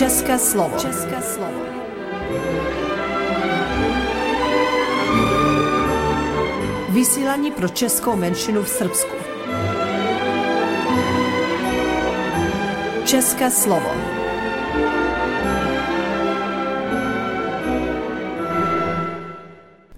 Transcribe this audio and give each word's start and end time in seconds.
České 0.00 0.38
slovo. 0.38 0.78
České 0.78 1.22
slovo. 1.22 1.60
Vysílání 6.88 7.50
pro 7.50 7.68
českou 7.68 8.16
menšinu 8.16 8.62
v 8.62 8.68
Srbsku. 8.68 9.16
České 13.04 13.50
slovo. 13.50 13.90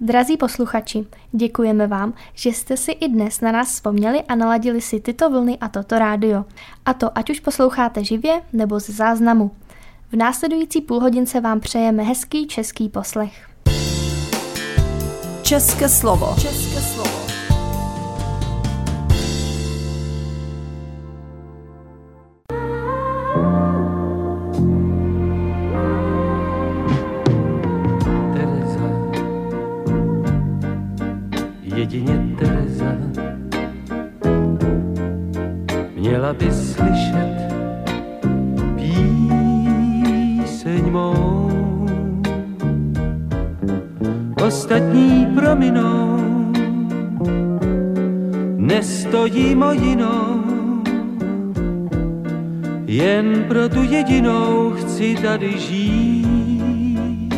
Drazí 0.01 0.37
posluchači, 0.37 1.05
děkujeme 1.31 1.87
vám, 1.87 2.13
že 2.33 2.49
jste 2.49 2.77
si 2.77 2.91
i 2.91 3.07
dnes 3.07 3.41
na 3.41 3.51
nás 3.51 3.67
vzpomněli 3.67 4.23
a 4.23 4.35
naladili 4.35 4.81
si 4.81 4.99
tyto 4.99 5.29
vlny 5.29 5.57
a 5.57 5.69
toto 5.69 5.99
rádio. 5.99 6.45
A 6.85 6.93
to 6.93 7.17
ať 7.17 7.29
už 7.29 7.39
posloucháte 7.39 8.03
živě 8.03 8.41
nebo 8.53 8.79
z 8.79 8.89
záznamu. 8.89 9.51
V 10.13 10.15
následující 10.15 10.81
půlhodince 10.81 11.41
vám 11.41 11.59
přejeme 11.59 12.03
hezký 12.03 12.47
český 12.47 12.89
poslech. 12.89 13.49
České 15.41 15.89
slovo. 15.89 16.35
České 16.41 16.81
slovo. 16.81 17.09
Tereza, 28.33 28.89
jedině 31.61 32.35
Tereza, 32.39 32.85
měla 35.95 36.33
by 36.33 36.51
slyšet 36.53 36.92
prominou, 45.53 46.17
nestojím 48.57 49.63
o 49.63 49.71
jinou, 49.71 50.43
jen 52.85 53.45
pro 53.47 53.69
tu 53.69 53.83
jedinou 53.83 54.71
chci 54.71 55.15
tady 55.21 55.59
žít 55.59 57.33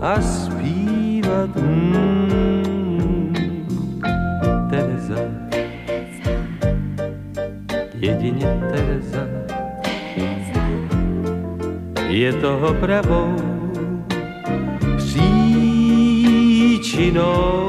a 0.00 0.20
zpívat. 0.20 1.56
Mm, 1.56 3.34
Tereza, 4.70 5.20
jedině 7.94 8.60
Tereza, 8.72 9.28
je 12.08 12.32
toho 12.32 12.74
pravou 12.74 13.47
příčinou, 17.08 17.68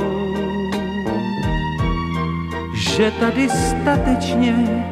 že 2.74 3.12
tady 3.12 3.50
statečně, 3.50 4.86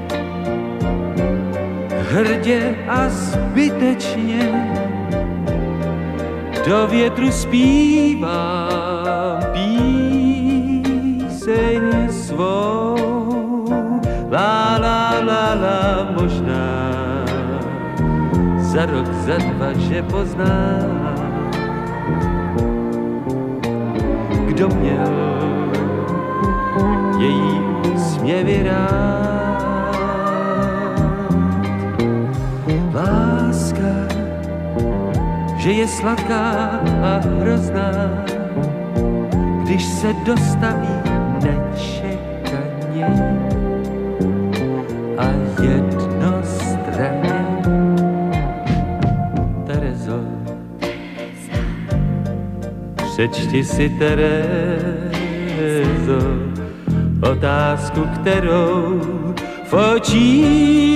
hrdě 2.12 2.76
a 2.88 3.10
zbytečně 3.10 4.72
do 6.68 6.88
větru 6.88 7.32
zpívám 7.32 8.28
píseň 9.54 10.92
svou. 12.12 12.98
La, 14.32 14.78
la, 14.78 15.20
la, 15.20 15.54
la, 15.56 16.12
možná 16.20 16.88
za 18.58 18.86
rok, 18.86 19.08
za 19.26 19.38
dva, 19.38 19.74
že 19.74 20.04
poznám, 20.04 21.07
kdo 24.58 24.70
měl 24.70 25.14
její 27.20 27.62
směvy 27.98 28.64
rád. 28.64 29.98
Láska, 32.94 33.94
že 35.58 35.72
je 35.72 35.88
sladká 35.88 36.52
a 37.04 37.22
hrozná, 37.42 38.26
když 39.64 39.86
se 39.86 40.14
dostaví 40.26 41.07
přečti 53.18 53.64
si 53.64 53.90
Terezo 53.90 54.22
otázku, 57.32 58.10
kterou 58.22 59.02
v 59.66 59.74
očích 59.74 60.94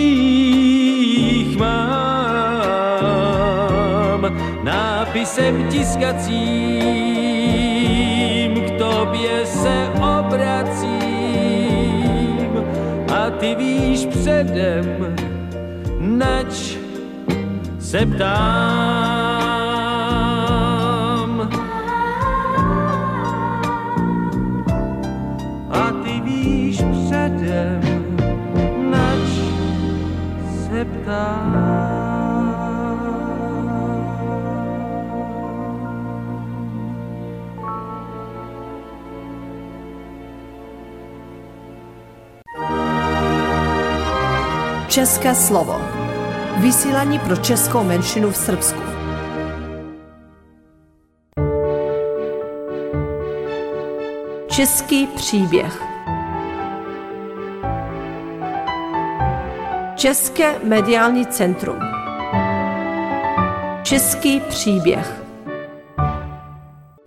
mám 1.58 2.62
nápisem 4.64 5.68
tiskacím 5.70 6.32
k 8.62 8.72
tobě 8.78 9.46
se 9.46 9.90
obracím 10.20 11.02
a 13.14 13.30
ty 13.30 13.56
víš 13.56 14.06
předem, 14.06 15.16
nač 16.00 16.78
se 17.80 18.06
ptám. 18.06 19.41
České 44.92 45.36
slovo. 45.36 45.82
Vysílání 46.58 47.20
pro 47.20 47.36
českou 47.36 47.84
menšinu 47.84 48.32
v 48.32 48.36
Srbsku. 48.38 48.82
Český 54.48 55.08
příběh. 55.08 55.91
České 60.02 60.60
mediální 60.64 61.26
centrum. 61.26 61.76
Český 63.84 64.40
příběh. 64.40 65.24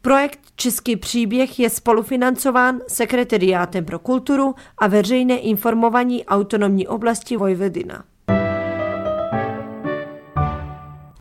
Projekt 0.02 0.40
Český 0.56 0.96
příběh 0.96 1.58
je 1.58 1.70
spolufinancován 1.70 2.80
Sekretariátem 2.88 3.84
pro 3.84 3.98
kulturu 3.98 4.54
a 4.78 4.86
veřejné 4.86 5.38
informování 5.38 6.24
autonomní 6.24 6.86
oblasti 6.86 7.36
Vojvodina. 7.36 8.04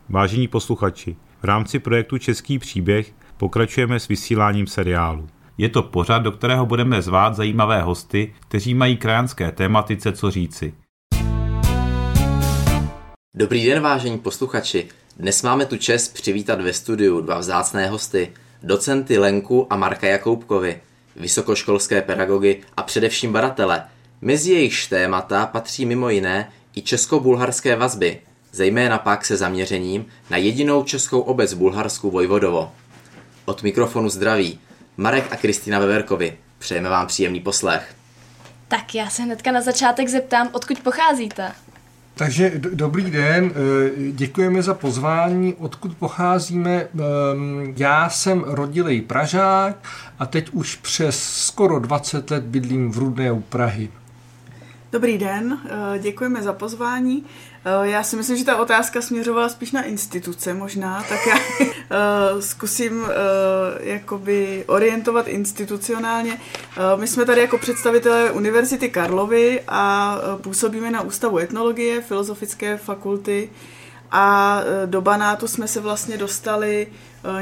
Vážení 0.09 0.47
posluchači, 0.47 1.15
v 1.41 1.43
rámci 1.43 1.79
projektu 1.79 2.17
Český 2.17 2.59
příběh 2.59 3.13
pokračujeme 3.37 3.99
s 3.99 4.07
vysíláním 4.07 4.67
seriálu. 4.67 5.27
Je 5.57 5.69
to 5.69 5.83
pořad, 5.83 6.19
do 6.19 6.31
kterého 6.31 6.65
budeme 6.65 7.01
zvát 7.01 7.35
zajímavé 7.35 7.81
hosty, 7.81 8.33
kteří 8.39 8.73
mají 8.73 8.97
krajanské 8.97 9.51
tématice 9.51 10.11
co 10.11 10.31
říci. 10.31 10.73
Dobrý 13.35 13.65
den, 13.65 13.81
vážení 13.81 14.19
posluchači. 14.19 14.89
Dnes 15.17 15.43
máme 15.43 15.65
tu 15.65 15.77
čest 15.77 16.13
přivítat 16.13 16.61
ve 16.61 16.73
studiu 16.73 17.21
dva 17.21 17.39
vzácné 17.39 17.87
hosty, 17.87 18.33
docenty 18.63 19.17
Lenku 19.17 19.67
a 19.69 19.75
Marka 19.75 20.07
Jakoubkovi, 20.07 20.81
vysokoškolské 21.15 22.01
pedagogy 22.01 22.61
a 22.77 22.83
především 22.83 23.33
baratele. 23.33 23.83
Mezi 24.21 24.51
jejich 24.51 24.87
témata 24.89 25.45
patří 25.45 25.85
mimo 25.85 26.09
jiné 26.09 26.51
i 26.75 26.81
česko-bulharské 26.81 27.75
vazby, 27.75 28.21
zejména 28.51 28.97
pak 28.97 29.25
se 29.25 29.37
zaměřením 29.37 30.05
na 30.29 30.37
jedinou 30.37 30.83
českou 30.83 31.19
obec 31.19 31.53
v 31.53 31.57
Bulharsku 31.57 32.11
Vojvodovo. 32.11 32.71
Od 33.45 33.63
mikrofonu 33.63 34.09
zdraví 34.09 34.59
Marek 34.97 35.27
a 35.31 35.35
Kristýna 35.35 35.79
Veverkovi. 35.79 36.37
Přejeme 36.59 36.89
vám 36.89 37.07
příjemný 37.07 37.39
poslech. 37.39 37.95
Tak 38.67 38.95
já 38.95 39.09
se 39.09 39.23
hnedka 39.23 39.51
na 39.51 39.61
začátek 39.61 40.09
zeptám, 40.09 40.49
odkud 40.51 40.79
pocházíte? 40.79 41.51
Takže 42.15 42.51
do, 42.57 42.69
dobrý 42.73 43.11
den, 43.11 43.51
eh, 43.55 44.11
děkujeme 44.11 44.61
za 44.61 44.73
pozvání. 44.73 45.53
Odkud 45.53 45.97
pocházíme? 45.97 46.71
Ehm, 46.73 47.73
Já 47.77 48.09
jsem 48.09 48.43
rodilej 48.47 49.01
Pražák 49.01 49.75
a 50.19 50.25
teď 50.25 50.49
už 50.49 50.75
přes 50.75 51.23
skoro 51.23 51.79
20 51.79 52.31
let 52.31 52.43
bydlím 52.43 52.91
v 52.91 52.97
Rudné 52.97 53.31
u 53.31 53.41
Prahy. 53.41 53.89
Dobrý 54.91 55.17
den, 55.17 55.59
eh, 55.95 55.99
děkujeme 55.99 56.43
za 56.43 56.53
pozvání. 56.53 57.23
Eh, 57.65 57.89
já 57.89 58.03
si 58.03 58.15
myslím, 58.15 58.37
že 58.37 58.45
ta 58.45 58.57
otázka 58.57 59.01
směřovala 59.01 59.49
spíš 59.49 59.71
na 59.71 59.83
instituce 59.83 60.53
možná, 60.53 61.03
tak 61.09 61.27
já 61.27 61.35
eh, 61.59 62.41
zkusím 62.41 63.05
jakoby 63.79 64.63
orientovat 64.67 65.27
institucionálně. 65.27 66.37
My 66.95 67.07
jsme 67.07 67.25
tady 67.25 67.41
jako 67.41 67.57
představitelé 67.57 68.31
Univerzity 68.31 68.89
Karlovy 68.89 69.61
a 69.67 70.17
působíme 70.41 70.91
na 70.91 71.01
Ústavu 71.01 71.37
etnologie, 71.37 72.01
Filozofické 72.01 72.77
fakulty 72.77 73.49
a 74.11 74.59
do 74.85 75.01
Banátu 75.01 75.47
jsme 75.47 75.67
se 75.67 75.79
vlastně 75.79 76.17
dostali 76.17 76.87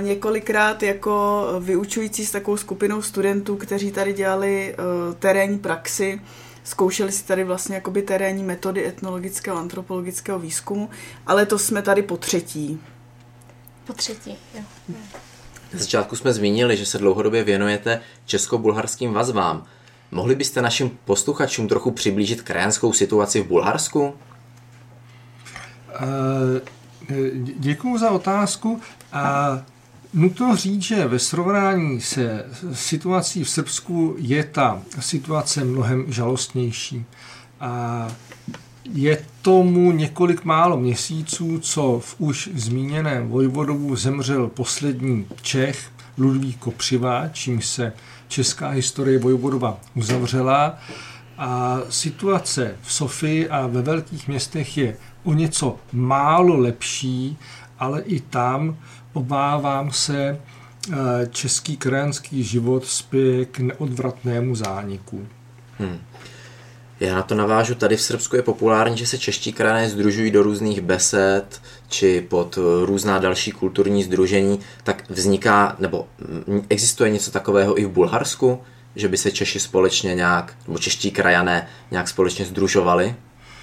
několikrát 0.01 0.83
jako 0.83 1.45
vyučující 1.59 2.25
s 2.25 2.31
takovou 2.31 2.57
skupinou 2.57 3.01
studentů, 3.01 3.56
kteří 3.56 3.91
tady 3.91 4.13
dělali 4.13 4.75
terénní 5.19 5.59
praxi 5.59 6.21
Zkoušeli 6.63 7.11
si 7.11 7.23
tady 7.23 7.43
vlastně 7.43 7.75
jakoby 7.75 8.01
terénní 8.01 8.43
metody 8.43 8.87
etnologického, 8.87 9.57
antropologického 9.57 10.39
výzkumu, 10.39 10.89
ale 11.27 11.45
to 11.45 11.59
jsme 11.59 11.81
tady 11.81 12.01
po 12.01 12.17
třetí. 12.17 12.79
Po 13.85 13.93
třetí, 13.93 14.37
jo. 14.55 14.61
Na 15.73 15.79
začátku 15.79 16.15
jsme 16.15 16.33
zmínili, 16.33 16.77
že 16.77 16.85
se 16.85 16.97
dlouhodobě 16.97 17.43
věnujete 17.43 18.01
česko-bulharským 18.25 19.13
vazbám. 19.13 19.65
Mohli 20.11 20.35
byste 20.35 20.61
našim 20.61 20.97
posluchačům 21.05 21.67
trochu 21.67 21.91
přiblížit 21.91 22.41
krajanskou 22.41 22.93
situaci 22.93 23.41
v 23.41 23.47
Bulharsku? 23.47 24.13
Děkuji 27.57 27.97
za 27.97 28.11
otázku. 28.11 28.81
A 29.13 29.61
Nutno 30.13 30.55
říct, 30.55 30.81
že 30.81 31.07
ve 31.07 31.19
srovnání 31.19 32.01
se 32.01 32.45
situací 32.73 33.43
v 33.43 33.49
Srbsku 33.49 34.15
je 34.19 34.43
ta 34.43 34.81
situace 34.99 35.63
mnohem 35.63 36.05
žalostnější. 36.07 37.05
A 37.59 38.07
je 38.93 39.25
tomu 39.41 39.91
několik 39.91 40.43
málo 40.43 40.77
měsíců, 40.77 41.59
co 41.59 41.99
v 42.03 42.15
už 42.17 42.49
zmíněném 42.53 43.27
Vojvodovu 43.27 43.95
zemřel 43.95 44.47
poslední 44.47 45.27
Čech, 45.41 45.91
Ludvík 46.17 46.57
Kopřiva, 46.57 47.27
čím 47.27 47.61
se 47.61 47.93
česká 48.27 48.69
historie 48.69 49.19
Vojvodova 49.19 49.77
uzavřela. 49.95 50.77
A 51.37 51.79
situace 51.89 52.75
v 52.81 52.93
Sofii 52.93 53.49
a 53.49 53.67
ve 53.67 53.81
velkých 53.81 54.27
městech 54.27 54.77
je 54.77 54.97
o 55.23 55.33
něco 55.33 55.79
málo 55.91 56.57
lepší, 56.57 57.37
ale 57.79 58.01
i 58.01 58.19
tam 58.19 58.77
obávám 59.13 59.91
se, 59.91 60.39
eh, 60.91 60.95
český 61.29 61.77
krajanský 61.77 62.43
život 62.43 62.85
spěje 62.85 63.45
k 63.45 63.59
neodvratnému 63.59 64.55
zániku. 64.55 65.27
Hmm. 65.79 65.99
Já 66.99 67.15
na 67.15 67.21
to 67.21 67.35
navážu, 67.35 67.75
tady 67.75 67.97
v 67.97 68.01
Srbsku 68.01 68.35
je 68.35 68.41
populární, 68.41 68.97
že 68.97 69.05
se 69.05 69.17
čeští 69.17 69.53
krajané 69.53 69.89
združují 69.89 70.31
do 70.31 70.43
různých 70.43 70.81
besed 70.81 71.61
či 71.89 72.25
pod 72.29 72.57
různá 72.85 73.19
další 73.19 73.51
kulturní 73.51 74.03
združení, 74.03 74.59
tak 74.83 75.03
vzniká, 75.09 75.75
nebo 75.79 76.07
existuje 76.69 77.09
něco 77.09 77.31
takového 77.31 77.79
i 77.79 77.85
v 77.85 77.89
Bulharsku, 77.89 78.59
že 78.95 79.07
by 79.07 79.17
se 79.17 79.31
Češi 79.31 79.59
společně 79.59 80.15
nějak, 80.15 80.53
nebo 80.67 80.79
čeští 80.79 81.11
krajané 81.11 81.67
nějak 81.91 82.07
společně 82.07 82.45
združovali 82.45 83.15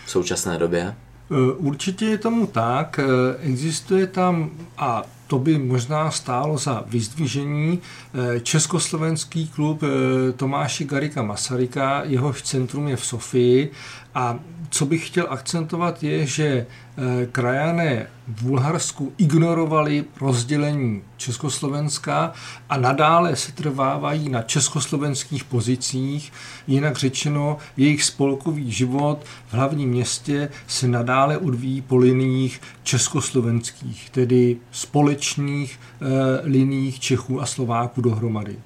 v 0.07 0.11
současné 0.11 0.59
době? 0.59 0.95
Eh, 1.31 1.53
určitě 1.57 2.05
je 2.07 2.19
tomu 2.19 2.47
tak. 2.47 3.01
Eh, 3.03 3.37
existuje 3.41 4.07
tam, 4.07 4.51
a 4.79 5.03
to 5.29 5.39
by 5.39 5.59
možná 5.59 6.11
stálo 6.11 6.59
za 6.59 6.85
vyzdvižení, 6.87 7.79
eh, 7.79 8.41
Československý 8.41 9.49
klub 9.49 9.83
Tomáši 10.37 10.85
Garika 10.85 11.23
Masaryka, 11.23 12.03
jehož 12.05 12.43
centrum 12.43 12.89
je 12.89 12.97
v 12.97 13.07
Sofii 13.07 13.71
a 14.15 14.39
co 14.71 14.87
bych 14.87 15.07
chtěl 15.07 15.27
akcentovat 15.31 16.03
je, 16.03 16.27
že 16.27 16.67
Eh, 17.01 17.27
krajané 17.27 18.07
v 18.29 18.43
Bulharsku 18.43 19.13
ignorovali 19.19 20.05
rozdělení 20.21 21.03
Československa 21.17 22.33
a 22.69 22.77
nadále 22.77 23.37
se 23.37 23.53
trvávají 23.53 24.29
na 24.29 24.43
československých 24.43 25.45
pozicích. 25.45 26.33
Jinak 26.67 26.97
řečeno, 26.97 27.57
jejich 27.77 28.05
spolkový 28.05 28.73
život 28.73 29.25
v 29.49 29.55
hlavním 29.55 29.89
městě 29.89 30.49
se 30.67 30.89
nadále 30.89 31.39
odvíjí 31.39 31.81
po 31.81 31.97
liniích 31.97 32.61
československých, 32.83 34.11
tedy 34.11 34.57
společných 34.71 35.81
eh, 35.81 36.07
liniích 36.43 37.01
Čechů 37.01 37.41
a 37.41 37.47
Slováků 37.47 38.01
dohromady. 38.01 38.57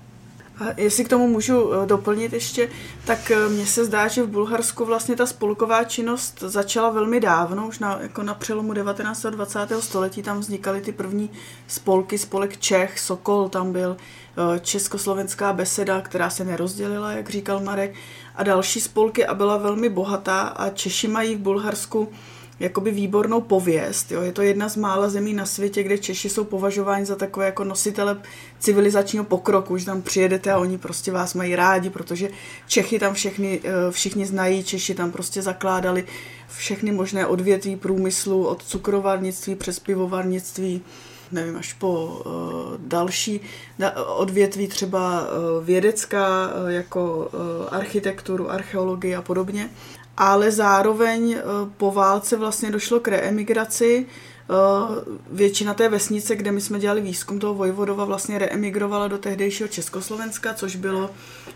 A 0.63 0.75
jestli 0.77 1.05
k 1.05 1.09
tomu 1.09 1.29
můžu 1.29 1.73
eh, 1.73 1.87
doplnit 1.87 2.33
ještě, 2.33 2.69
tak 3.05 3.31
eh, 3.31 3.49
mně 3.49 3.67
se 3.67 3.85
zdá, 3.85 4.09
že 4.09 4.23
v 4.23 4.29
Bulharsku 4.29 4.85
vlastně 4.85 5.17
ta 5.17 5.27
spolková 5.27 5.85
činnost 5.85 6.41
začala 6.41 6.91
velmi 6.91 7.21
dávno, 7.21 7.67
už 7.67 7.79
na, 7.79 7.99
jako 8.01 8.23
na 8.23 8.35
přelomu 8.35 8.73
19. 8.73 9.25
a 9.25 9.31
20. 9.31 9.59
století 9.81 10.23
tam 10.23 10.41
vznikaly 10.41 10.81
ty 10.81 10.93
první 10.93 11.31
spolky, 11.67 12.19
spolek 12.19 12.57
Čech, 12.57 12.99
Sokol 12.99 13.49
tam 13.49 13.73
byl, 13.73 13.97
eh, 13.97 14.61
Československá 14.61 15.53
beseda, 15.53 16.01
která 16.01 16.31
se 16.31 16.45
nerozdělila, 16.45 17.13
jak 17.13 17.31
říkal 17.31 17.61
Marek, 17.61 17.95
a 18.35 18.43
další 18.43 18.81
spolky 18.81 19.27
a 19.27 19.35
byla 19.35 19.57
velmi 19.57 19.89
bohatá 19.89 20.41
a 20.41 20.71
Češi 20.71 21.09
mají 21.09 21.35
v 21.35 21.39
Bulharsku 21.39 22.09
jakoby 22.61 22.91
výbornou 22.91 23.41
pověst. 23.41 24.13
Jo. 24.13 24.23
Je 24.23 24.33
to 24.33 24.43
jedna 24.43 24.69
z 24.69 24.77
mála 24.77 25.09
zemí 25.09 25.35
na 25.35 25.47
světě, 25.47 25.83
kde 25.83 25.99
Češi 25.99 26.29
jsou 26.29 26.45
považováni 26.45 27.07
za 27.07 27.17
takové 27.17 27.47
jako 27.47 27.65
nositele 27.65 28.23
civilizačního 28.59 29.25
pokroku, 29.25 29.79
že 29.79 29.87
tam 29.87 30.03
přijedete 30.03 30.53
a 30.53 30.59
oni 30.59 30.79
prostě 30.79 31.13
vás 31.13 31.35
mají 31.35 31.57
rádi, 31.57 31.91
protože 31.91 32.29
Čechy 32.69 32.99
tam 32.99 33.15
všechny, 33.15 33.61
eh, 33.65 33.91
všichni 33.91 34.27
znají, 34.27 34.65
Češi 34.65 34.95
tam 34.95 35.13
prostě 35.13 35.43
zakládali 35.43 36.05
všechny 36.57 36.93
možné 36.93 37.27
odvětví 37.27 37.77
průmyslu, 37.77 38.47
od 38.47 38.63
cukrovarnictví 38.63 39.55
přes 39.55 39.79
pivovarnictví, 39.79 40.83
nevím, 41.33 41.57
až 41.57 41.73
po 41.73 42.05
uh, 42.05 42.33
další 42.79 43.41
da, 43.79 43.93
odvětví, 44.07 44.69
třeba 44.69 45.21
uh, 45.21 45.65
vědecká, 45.65 46.49
uh, 46.49 46.71
jako 46.71 47.31
uh, 47.33 47.41
architekturu, 47.71 48.51
archeologii 48.51 49.15
a 49.15 49.23
podobně 49.23 49.71
ale 50.17 50.51
zároveň 50.51 51.33
eh, 51.33 51.43
po 51.77 51.93
válce 51.93 52.37
vlastně 52.37 52.71
došlo 52.71 53.01
k 53.01 53.09
reemigraci. 53.09 54.07
Eh, 54.07 54.55
většina 55.31 55.75
té 55.75 55.89
vesnice, 55.89 56.37
kde 56.37 56.53
my 56.53 56.61
jsme 56.61 56.79
dělali 56.81 57.01
výzkum 57.01 57.39
toho 57.39 57.55
Vojvodova, 57.55 58.05
vlastně 58.05 58.39
reemigrovala 58.39 59.09
do 59.09 59.19
tehdejšího 59.19 59.69
Československa, 59.69 60.55
což 60.55 60.77
bylo 60.77 61.11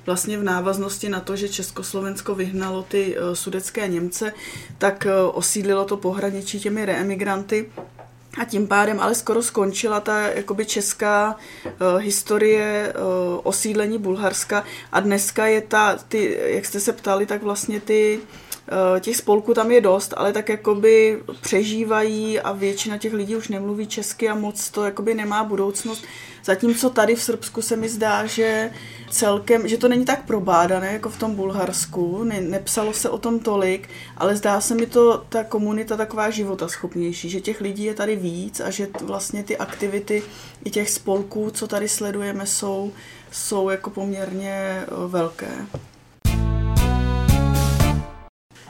vlastně 0.07 0.39
v 0.39 0.43
návaznosti 0.43 1.09
na 1.09 1.21
to, 1.21 1.37
že 1.37 1.49
Československo 1.49 2.35
vyhnalo 2.35 2.83
ty 2.83 3.17
eh, 3.17 3.37
sudecké 3.37 3.89
Němce, 3.89 4.33
tak 4.79 5.07
osídlilo 5.33 5.85
to 5.85 5.97
pohraničí 5.97 6.61
těmi 6.61 6.85
reemigranty 6.85 7.71
a 8.39 8.45
tím 8.45 8.69
pádem 8.69 9.01
ale 9.01 9.15
skoro 9.15 9.43
skončila 9.43 10.01
ta 10.01 10.21
jakoby 10.21 10.67
česká 10.67 11.37
uh, 11.65 12.01
historie 12.01 12.93
uh, 12.97 13.41
osídlení 13.43 13.99
Bulharska 13.99 14.65
a 14.93 15.01
dneska 15.01 15.47
je 15.47 15.61
ta, 15.61 15.99
ty, 16.09 16.39
jak 16.45 16.67
jste 16.67 16.81
se 16.81 16.93
ptali, 16.93 17.27
tak 17.27 17.43
vlastně 17.43 17.81
ty 17.81 18.21
těch 19.01 19.17
spolků 19.17 19.55
tam 19.55 19.71
je 19.71 19.81
dost, 19.81 20.15
ale 20.17 20.33
tak 20.33 20.49
jakoby 20.49 21.23
přežívají 21.41 22.41
a 22.41 22.53
většina 22.53 22.99
těch 22.99 23.13
lidí 23.13 23.37
už 23.37 23.49
nemluví 23.49 23.87
česky 23.87 24.29
a 24.29 24.35
moc 24.35 24.71
to 24.71 24.85
jakoby 24.85 25.15
nemá 25.15 25.45
budoucnost. 25.45 26.05
Zatímco 26.45 26.91
tady 26.91 27.15
v 27.15 27.23
Srbsku 27.23 27.63
se 27.63 27.77
mi 27.77 27.89
zdá, 27.89 28.27
že 28.27 28.71
celkem, 29.11 29.69
že 29.69 29.77
to 29.77 29.89
není 29.89 30.05
tak 30.05 30.27
probádané 30.27 30.93
jako 30.93 31.09
v 31.09 31.19
tom 31.19 31.35
Bulharsku, 31.35 32.25
ne, 32.25 32.41
nepsalo 32.41 32.93
se 32.93 33.11
o 33.11 33.19
tom 33.19 33.39
tolik, 33.39 33.89
ale 34.17 34.37
zdá 34.37 34.61
se 34.61 34.75
mi 34.75 34.87
to 34.87 35.25
ta 35.29 35.45
komunita 35.45 35.97
taková 35.97 36.31
životaschopnější, 36.31 37.31
že 37.31 37.41
těch 37.41 37.61
lidí 37.61 37.85
je 37.85 37.95
tady 37.95 38.17
víc 38.17 38.61
a 38.61 38.71
že 38.71 38.89
vlastně 39.01 39.45
ty 39.45 39.57
aktivity 39.57 40.23
i 40.65 40.71
těch 40.71 40.91
spolků, 40.91 41.51
co 41.51 41.67
tady 41.67 41.89
sledujeme, 41.89 42.47
jsou, 42.47 42.93
jsou 43.31 43.69
jako 43.69 43.91
poměrně 43.91 44.53
eh, 44.53 44.87
velké. 45.07 45.67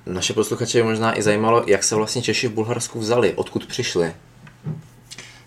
Naše 0.07 0.33
posluchače 0.33 0.83
možná 0.83 1.19
i 1.19 1.23
zajímalo, 1.23 1.65
jak 1.67 1.85
se 1.85 1.95
vlastně 1.95 2.23
Češi 2.23 2.49
v 2.49 2.53
Bulharsku 2.53 2.99
vzali, 2.99 3.35
odkud 3.35 3.67
přišli. 3.67 4.13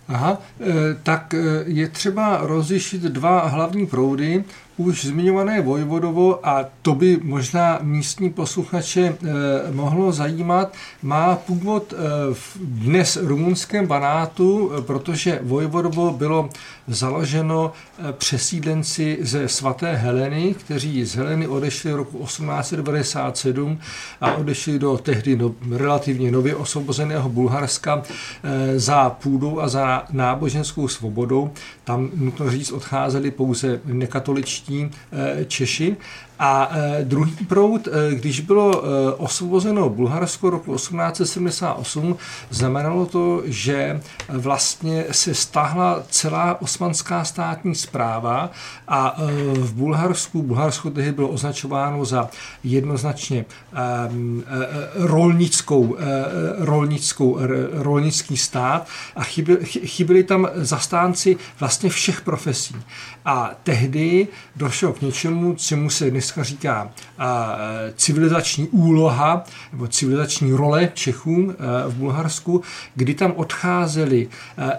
Aha, 0.08 0.38
e, 0.62 0.66
tak 1.04 1.34
e, 1.34 1.38
je 1.66 1.88
třeba 1.88 2.40
rozlišit 2.42 3.02
dva 3.02 3.48
hlavní 3.48 3.88
proudy 3.88 4.44
už 4.80 5.06
zmiňované 5.06 5.62
Vojvodovo, 5.62 6.48
a 6.48 6.66
to 6.82 6.96
by 6.96 7.20
možná 7.24 7.80
místní 7.82 8.30
posluchače 8.30 9.02
eh, 9.02 9.28
mohlo 9.72 10.12
zajímat, 10.12 10.74
má 11.04 11.36
původ 11.36 11.94
eh, 11.94 11.98
v 12.34 12.58
dnes 12.60 13.18
rumunském 13.22 13.88
Banátu, 13.88 14.72
eh, 14.72 14.82
protože 14.82 15.40
Vojvodovo 15.44 16.12
bylo 16.12 16.50
založeno 16.88 17.72
přesídlenci 18.12 19.18
ze 19.22 19.48
svaté 19.48 19.96
Heleny, 19.96 20.56
kteří 20.60 21.06
z 21.06 21.16
Heleny 21.16 21.48
odešli 21.48 21.92
v 21.92 21.96
roku 21.96 22.18
1897 22.18 23.80
a 24.22 24.34
odešli 24.34 24.80
do 24.80 24.98
tehdy 24.98 25.36
no, 25.36 25.56
relativně 25.72 26.32
nově 26.32 26.56
osvobozeného 26.56 27.30
Bulharska 27.30 28.04
za 28.76 29.10
půdou 29.10 29.60
a 29.60 29.68
za 29.68 30.04
náboženskou 30.12 30.88
svobodou. 30.88 31.52
Tam, 31.90 32.10
nutno 32.16 32.52
říct, 32.52 32.72
odcházeli 32.72 33.32
pouze 33.32 33.82
nekatoličtí 33.86 34.60
rumunští 34.70 34.92
Češi. 35.48 35.98
A 36.40 36.70
druhý 37.04 37.32
proud, 37.32 37.88
když 38.12 38.40
bylo 38.40 38.84
osvobozeno 39.18 39.90
Bulharsko 39.90 40.50
roku 40.50 40.76
1878, 40.76 42.18
znamenalo 42.50 43.06
to, 43.06 43.42
že 43.46 44.02
vlastně 44.30 45.06
se 45.12 45.34
stáhla 45.34 46.04
celá 46.10 46.62
osmanská 46.62 47.24
státní 47.24 47.76
zpráva 47.76 48.50
a 48.88 49.16
v 49.54 49.74
Bulharsku, 49.74 50.42
Bulharsko 50.42 50.90
tehdy 50.90 51.12
bylo 51.12 51.28
označováno 51.28 52.06
za 52.06 52.30
jednoznačně 52.64 53.46
rolnickou, 54.96 55.98
rolnickou, 56.58 57.40
rolnický 57.72 58.38
stát 58.38 58.88
a 59.16 59.24
chyběli 59.86 60.24
tam 60.24 60.48
zastánci 60.56 61.38
vlastně 61.60 61.90
všech 61.90 62.22
profesí. 62.22 62.76
A 63.26 63.52
tehdy 63.64 64.28
došlo 64.56 64.94
k 64.94 65.02
něčemu, 65.02 65.54
čemu 65.54 65.90
se 65.90 66.12
dneska 66.30 66.44
říká 66.44 66.90
civilizační 67.96 68.68
úloha 68.68 69.44
nebo 69.72 69.88
civilizační 69.88 70.52
role 70.52 70.90
Čechům 70.94 71.56
v 71.88 71.94
Bulharsku, 71.94 72.62
kdy 72.96 73.14
tam 73.14 73.34
odcházeli, 73.36 74.28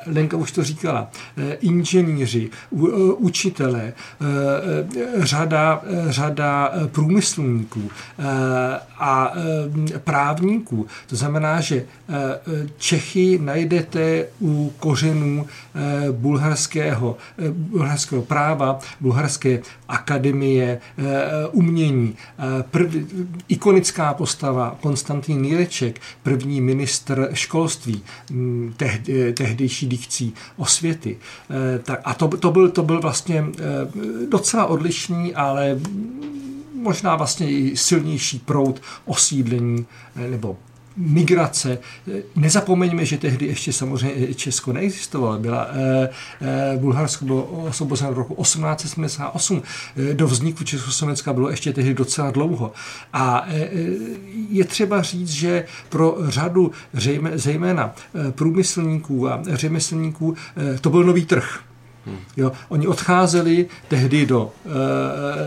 Lenka 0.07 0.37
už 0.37 0.53
to 0.53 0.65
říkala, 0.65 1.11
inženýři, 1.61 2.51
učitelé, 3.17 3.93
řada, 5.19 5.83
řada 6.09 6.73
průmyslníků 6.87 7.91
a 8.99 9.33
právníků. 10.05 10.87
To 11.07 11.17
znamená, 11.17 11.61
že 11.61 11.85
Čechy 12.79 13.39
najdete 13.43 14.27
u 14.41 14.73
kořenů 14.79 15.47
bulharského, 16.13 17.17
bulharského 17.51 18.23
práva, 18.23 18.79
bulharské 19.01 19.61
akademie 19.89 20.81
umění. 21.53 22.17
Prv, 22.71 22.95
ikonická 23.49 24.15
postava 24.15 24.79
Konstantin 24.81 25.43
Níreček, 25.43 26.01
první 26.23 26.61
ministr 26.61 27.29
školství, 27.33 28.03
tehdy, 28.77 29.33
tehdejší 29.33 29.87
dikcí 29.87 30.35
osvěty. 30.57 31.19
Tak, 31.83 32.01
a 32.05 32.15
to, 32.15 32.29
to, 32.29 32.51
byl, 32.51 32.71
to 32.71 32.83
byl 32.83 33.01
vlastně 33.01 33.45
docela 34.29 34.67
odlišný, 34.67 35.35
ale 35.35 35.81
možná 36.75 37.17
vlastně 37.17 37.51
i 37.51 37.77
silnější 37.77 38.39
proud 38.39 38.83
osídlení 39.05 39.87
nebo 40.17 40.57
migrace. 40.97 41.79
Nezapomeňme, 42.37 43.05
že 43.05 43.19
tehdy 43.19 43.47
ještě 43.47 43.73
samozřejmě 43.73 44.35
Česko 44.35 44.73
neexistovalo. 44.73 45.39
Byla, 45.39 45.69
eh, 45.71 46.09
eh, 46.41 46.79
Bulharsko 46.79 47.25
bylo 47.25 47.43
osvobozeno 47.45 48.13
v 48.13 48.19
roku 48.19 48.35
1878. 48.35 49.63
Eh, 50.11 50.15
do 50.15 50.27
vzniku 50.27 50.65
Československa 50.65 51.33
bylo 51.33 51.51
ještě 51.51 51.73
tehdy 51.73 51.95
docela 51.95 52.31
dlouho. 52.31 52.73
A 53.13 53.47
je 54.51 54.65
třeba 54.65 55.03
říct, 55.03 55.31
že 55.31 55.65
pro 55.89 56.17
řadu 56.29 56.73
zejména 57.35 57.95
průmyslníků 58.31 59.29
a 59.29 59.43
řemeslníků 59.53 60.35
to 60.81 60.91
byl 60.91 61.05
nový 61.05 61.25
trh 61.25 61.61
Jo, 62.37 62.53
oni 62.69 62.87
odcházeli 62.87 63.67
tehdy 63.89 64.27
do 64.27 64.53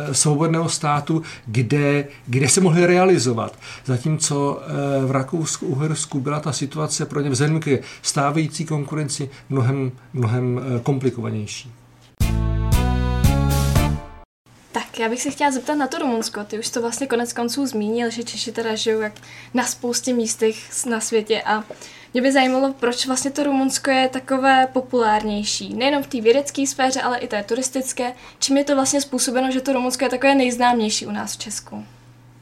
e, 0.10 0.14
svobodného 0.14 0.70
státu, 0.70 1.24
kde, 1.46 2.08
kde 2.28 2.50
se 2.50 2.62
mohli 2.62 2.86
realizovat. 2.86 3.60
Zatímco 3.86 4.62
e, 4.62 5.06
v 5.06 5.12
Rakousku, 5.12 5.66
Uhersku 5.66 6.20
byla 6.20 6.40
ta 6.40 6.52
situace 6.52 7.06
pro 7.06 7.22
ně 7.22 7.30
vzhledem 7.30 7.60
k 7.60 7.80
stávající 8.02 8.66
konkurenci 8.66 9.30
mnohem, 9.50 9.92
mnohem 10.14 10.62
komplikovanější. 10.84 11.72
Tak 14.94 15.00
já 15.00 15.10
bych 15.10 15.22
se 15.22 15.30
chtěla 15.30 15.52
zeptat 15.52 15.76
na 15.76 15.88
to 15.88 15.98
Rumunsko. 15.98 16.44
Ty 16.44 16.60
už 16.60 16.70
to 16.70 16.82
vlastně 16.82 17.08
konec 17.08 17.34
konců 17.34 17.66
zmínil, 17.66 18.10
že 18.10 18.24
Češi 18.24 18.52
teda 18.52 18.76
žijou 18.76 19.00
jak 19.02 19.14
na 19.54 19.66
spoustě 19.66 20.14
místech 20.14 20.86
na 20.86 21.00
světě 21.00 21.42
a 21.46 21.64
mě 22.14 22.22
by 22.22 22.32
zajímalo, 22.32 22.74
proč 22.80 23.08
vlastně 23.08 23.32
to 23.32 23.44
Rumunsko 23.44 23.92
je 23.92 24.10
takové 24.10 24.68
populárnější. 24.74 25.74
Nejenom 25.74 26.04
v 26.04 26.08
té 26.08 26.22
vědecké 26.22 26.68
sféře, 26.68 27.02
ale 27.02 27.18
i 27.18 27.28
té 27.28 27.44
turistické. 27.44 28.14
Čím 28.40 28.58
je 28.58 28.64
to 28.64 28.76
vlastně 28.76 29.02
způsobeno, 29.02 29.52
že 29.52 29.62
to 29.62 29.74
Rumunsko 29.74 30.06
je 30.06 30.10
takové 30.10 30.36
nejznámější 30.36 31.06
u 31.06 31.12
nás 31.12 31.34
v 31.34 31.40
Česku? 31.40 31.86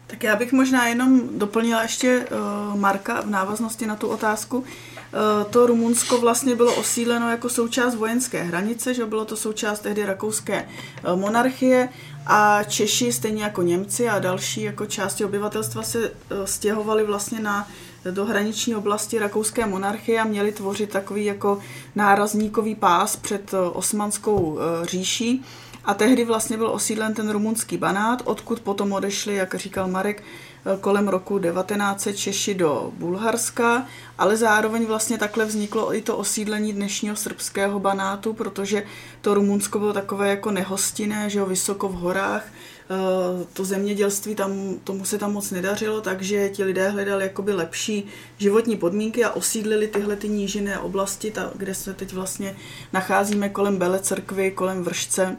Tak 0.07 0.23
já 0.23 0.35
bych 0.35 0.51
možná 0.53 0.87
jenom 0.87 1.21
doplnila 1.37 1.81
ještě 1.81 2.19
uh, 2.19 2.79
Marka 2.79 3.21
v 3.21 3.29
návaznosti 3.29 3.85
na 3.85 3.95
tu 3.95 4.07
otázku. 4.07 4.57
Uh, 4.57 5.51
to 5.51 5.65
Rumunsko 5.65 6.17
vlastně 6.17 6.55
bylo 6.55 6.75
osídleno 6.75 7.31
jako 7.31 7.49
součást 7.49 7.95
vojenské 7.95 8.43
hranice, 8.43 8.93
že 8.93 9.05
bylo 9.05 9.25
to 9.25 9.37
součást 9.37 9.79
tehdy 9.79 10.05
rakouské 10.05 10.67
uh, 11.03 11.19
monarchie 11.19 11.89
a 12.27 12.63
Češi, 12.63 13.13
stejně 13.13 13.43
jako 13.43 13.61
Němci 13.61 14.09
a 14.09 14.19
další 14.19 14.61
jako 14.61 14.85
části 14.85 15.25
obyvatelstva 15.25 15.83
se 15.83 16.09
uh, 16.09 16.15
stěhovali 16.45 17.03
vlastně 17.03 17.39
na 17.39 17.67
do 18.11 18.25
hraniční 18.25 18.75
oblasti 18.75 19.19
rakouské 19.19 19.65
monarchie 19.65 20.19
a 20.19 20.23
měli 20.23 20.51
tvořit 20.51 20.89
takový 20.89 21.25
jako 21.25 21.59
nárazníkový 21.95 22.75
pás 22.75 23.15
před 23.15 23.51
osmanskou 23.73 24.59
říší. 24.83 25.45
A 25.85 25.93
tehdy 25.93 26.25
vlastně 26.25 26.57
byl 26.57 26.69
osídlen 26.69 27.13
ten 27.13 27.29
rumunský 27.29 27.77
banát, 27.77 28.21
odkud 28.25 28.59
potom 28.59 28.93
odešli, 28.93 29.35
jak 29.35 29.55
říkal 29.55 29.87
Marek, 29.87 30.23
kolem 30.81 31.07
roku 31.07 31.39
1900 31.39 32.17
Češi 32.17 32.53
do 32.53 32.91
Bulharska, 32.97 33.87
ale 34.17 34.37
zároveň 34.37 34.85
vlastně 34.85 35.17
takhle 35.17 35.45
vzniklo 35.45 35.95
i 35.95 36.01
to 36.01 36.17
osídlení 36.17 36.73
dnešního 36.73 37.15
srbského 37.15 37.79
banátu, 37.79 38.33
protože 38.33 38.83
to 39.21 39.33
Rumunsko 39.33 39.79
bylo 39.79 39.93
takové 39.93 40.29
jako 40.29 40.51
nehostinné, 40.51 41.29
že 41.29 41.39
jo, 41.39 41.45
vysoko 41.45 41.89
v 41.89 41.93
horách, 41.93 42.45
eh, 42.45 42.95
to 43.53 43.65
zemědělství 43.65 44.35
tam, 44.35 44.51
tomu 44.83 45.05
se 45.05 45.17
tam 45.17 45.33
moc 45.33 45.51
nedařilo, 45.51 46.01
takže 46.01 46.49
ti 46.49 46.63
lidé 46.63 46.89
hledali 46.89 47.23
jakoby 47.23 47.53
lepší 47.53 48.05
životní 48.37 48.77
podmínky 48.77 49.23
a 49.23 49.31
osídlili 49.31 49.87
tyhle 49.87 50.15
ty 50.15 50.29
nížinné 50.29 50.79
oblasti, 50.79 51.31
ta, 51.31 51.51
kde 51.55 51.75
se 51.75 51.93
teď 51.93 52.13
vlastně 52.13 52.55
nacházíme 52.93 53.49
kolem 53.49 53.77
Bele 53.77 53.99
cerkvy, 53.99 54.51
kolem 54.51 54.83
Vršce 54.83 55.37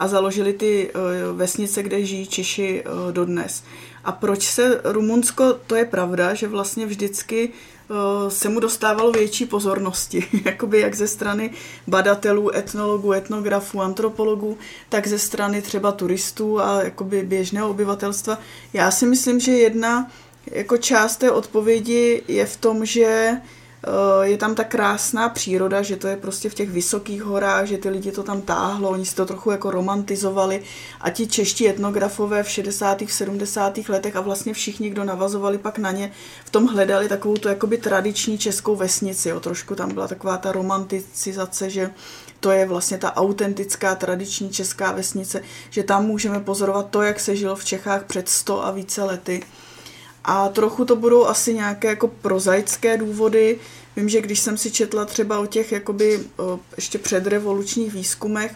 a 0.00 0.08
založili 0.08 0.52
ty 0.52 0.90
eh, 0.90 1.32
vesnice, 1.32 1.82
kde 1.82 2.04
žijí 2.04 2.26
Češi 2.26 2.84
eh, 2.84 3.12
dodnes. 3.12 3.64
A 4.04 4.12
proč 4.12 4.50
se 4.50 4.80
Rumunsko, 4.84 5.52
to 5.66 5.76
je 5.76 5.84
pravda, 5.84 6.34
že 6.34 6.48
vlastně 6.48 6.86
vždycky 6.86 7.48
eh, 7.50 8.30
se 8.30 8.48
mu 8.48 8.60
dostávalo 8.60 9.12
větší 9.12 9.46
pozornosti, 9.46 10.26
jakoby 10.44 10.80
jak 10.80 10.94
ze 10.94 11.08
strany 11.08 11.50
badatelů, 11.86 12.56
etnologů, 12.56 13.12
etnografů, 13.12 13.80
antropologů, 13.80 14.58
tak 14.88 15.06
ze 15.06 15.18
strany 15.18 15.62
třeba 15.62 15.92
turistů 15.92 16.60
a 16.60 16.82
jakoby 16.82 17.22
běžného 17.22 17.70
obyvatelstva. 17.70 18.38
Já 18.72 18.90
si 18.90 19.06
myslím, 19.06 19.40
že 19.40 19.52
jedna 19.52 20.10
jako 20.46 20.76
část 20.76 21.16
té 21.16 21.30
odpovědi 21.30 22.22
je 22.28 22.46
v 22.46 22.56
tom, 22.56 22.86
že 22.86 23.36
je 24.22 24.36
tam 24.36 24.54
ta 24.54 24.64
krásná 24.64 25.28
příroda, 25.28 25.82
že 25.82 25.96
to 25.96 26.08
je 26.08 26.16
prostě 26.16 26.50
v 26.50 26.54
těch 26.54 26.70
vysokých 26.70 27.22
horách, 27.22 27.66
že 27.66 27.78
ty 27.78 27.88
lidi 27.88 28.12
to 28.12 28.22
tam 28.22 28.42
táhlo, 28.42 28.90
oni 28.90 29.06
si 29.06 29.14
to 29.14 29.26
trochu 29.26 29.50
jako 29.50 29.70
romantizovali 29.70 30.62
a 31.00 31.10
ti 31.10 31.26
čeští 31.26 31.68
etnografové 31.68 32.42
v 32.42 32.48
60. 32.48 33.02
70. 33.08 33.78
letech 33.88 34.16
a 34.16 34.20
vlastně 34.20 34.54
všichni, 34.54 34.90
kdo 34.90 35.04
navazovali 35.04 35.58
pak 35.58 35.78
na 35.78 35.90
ně, 35.90 36.12
v 36.44 36.50
tom 36.50 36.66
hledali 36.66 37.08
takovou 37.08 37.36
tu 37.36 37.48
jakoby 37.48 37.78
tradiční 37.78 38.38
českou 38.38 38.76
vesnici, 38.76 39.28
jo. 39.28 39.40
trošku 39.40 39.74
tam 39.74 39.94
byla 39.94 40.08
taková 40.08 40.36
ta 40.36 40.52
romanticizace, 40.52 41.70
že 41.70 41.90
to 42.40 42.50
je 42.50 42.66
vlastně 42.66 42.98
ta 42.98 43.16
autentická 43.16 43.94
tradiční 43.94 44.50
česká 44.50 44.92
vesnice, 44.92 45.42
že 45.70 45.82
tam 45.82 46.06
můžeme 46.06 46.40
pozorovat 46.40 46.90
to, 46.90 47.02
jak 47.02 47.20
se 47.20 47.36
žilo 47.36 47.56
v 47.56 47.64
Čechách 47.64 48.04
před 48.04 48.28
100 48.28 48.64
a 48.64 48.70
více 48.70 49.04
lety 49.04 49.42
a 50.32 50.48
trochu 50.48 50.84
to 50.84 50.96
budou 50.96 51.26
asi 51.26 51.54
nějaké 51.54 51.88
jako 51.88 52.08
prozaické 52.08 52.96
důvody. 52.96 53.58
Vím, 53.96 54.08
že 54.08 54.20
když 54.20 54.40
jsem 54.40 54.56
si 54.56 54.70
četla 54.70 55.04
třeba 55.04 55.38
o 55.38 55.46
těch 55.46 55.72
jakoby 55.72 56.20
ještě 56.76 56.98
předrevolučních 56.98 57.92
výzkumech, 57.92 58.54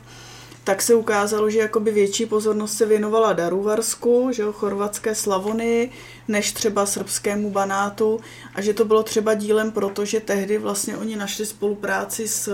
tak 0.65 0.83
se 0.83 0.95
ukázalo, 0.95 1.51
že 1.51 1.59
jakoby 1.59 1.91
větší 1.91 2.27
pozornost 2.27 2.77
se 2.77 2.87
věnovala 2.87 3.33
Daruvarsku, 3.33 4.29
že 4.33 4.43
jo, 4.43 4.53
chorvatské 4.53 5.15
Slavony, 5.15 5.91
než 6.29 6.53
třeba 6.53 6.87
srbskému 6.87 7.51
Banátu 7.51 8.21
a 8.55 8.61
že 8.61 8.75
to 8.75 8.85
bylo 8.85 9.03
třeba 9.03 9.35
dílem 9.35 9.71
proto, 9.71 10.05
že 10.05 10.21
tehdy 10.21 10.59
vlastně 10.59 10.97
oni 10.97 11.17
našli 11.17 11.47
spolupráci 11.47 12.29
s 12.29 12.51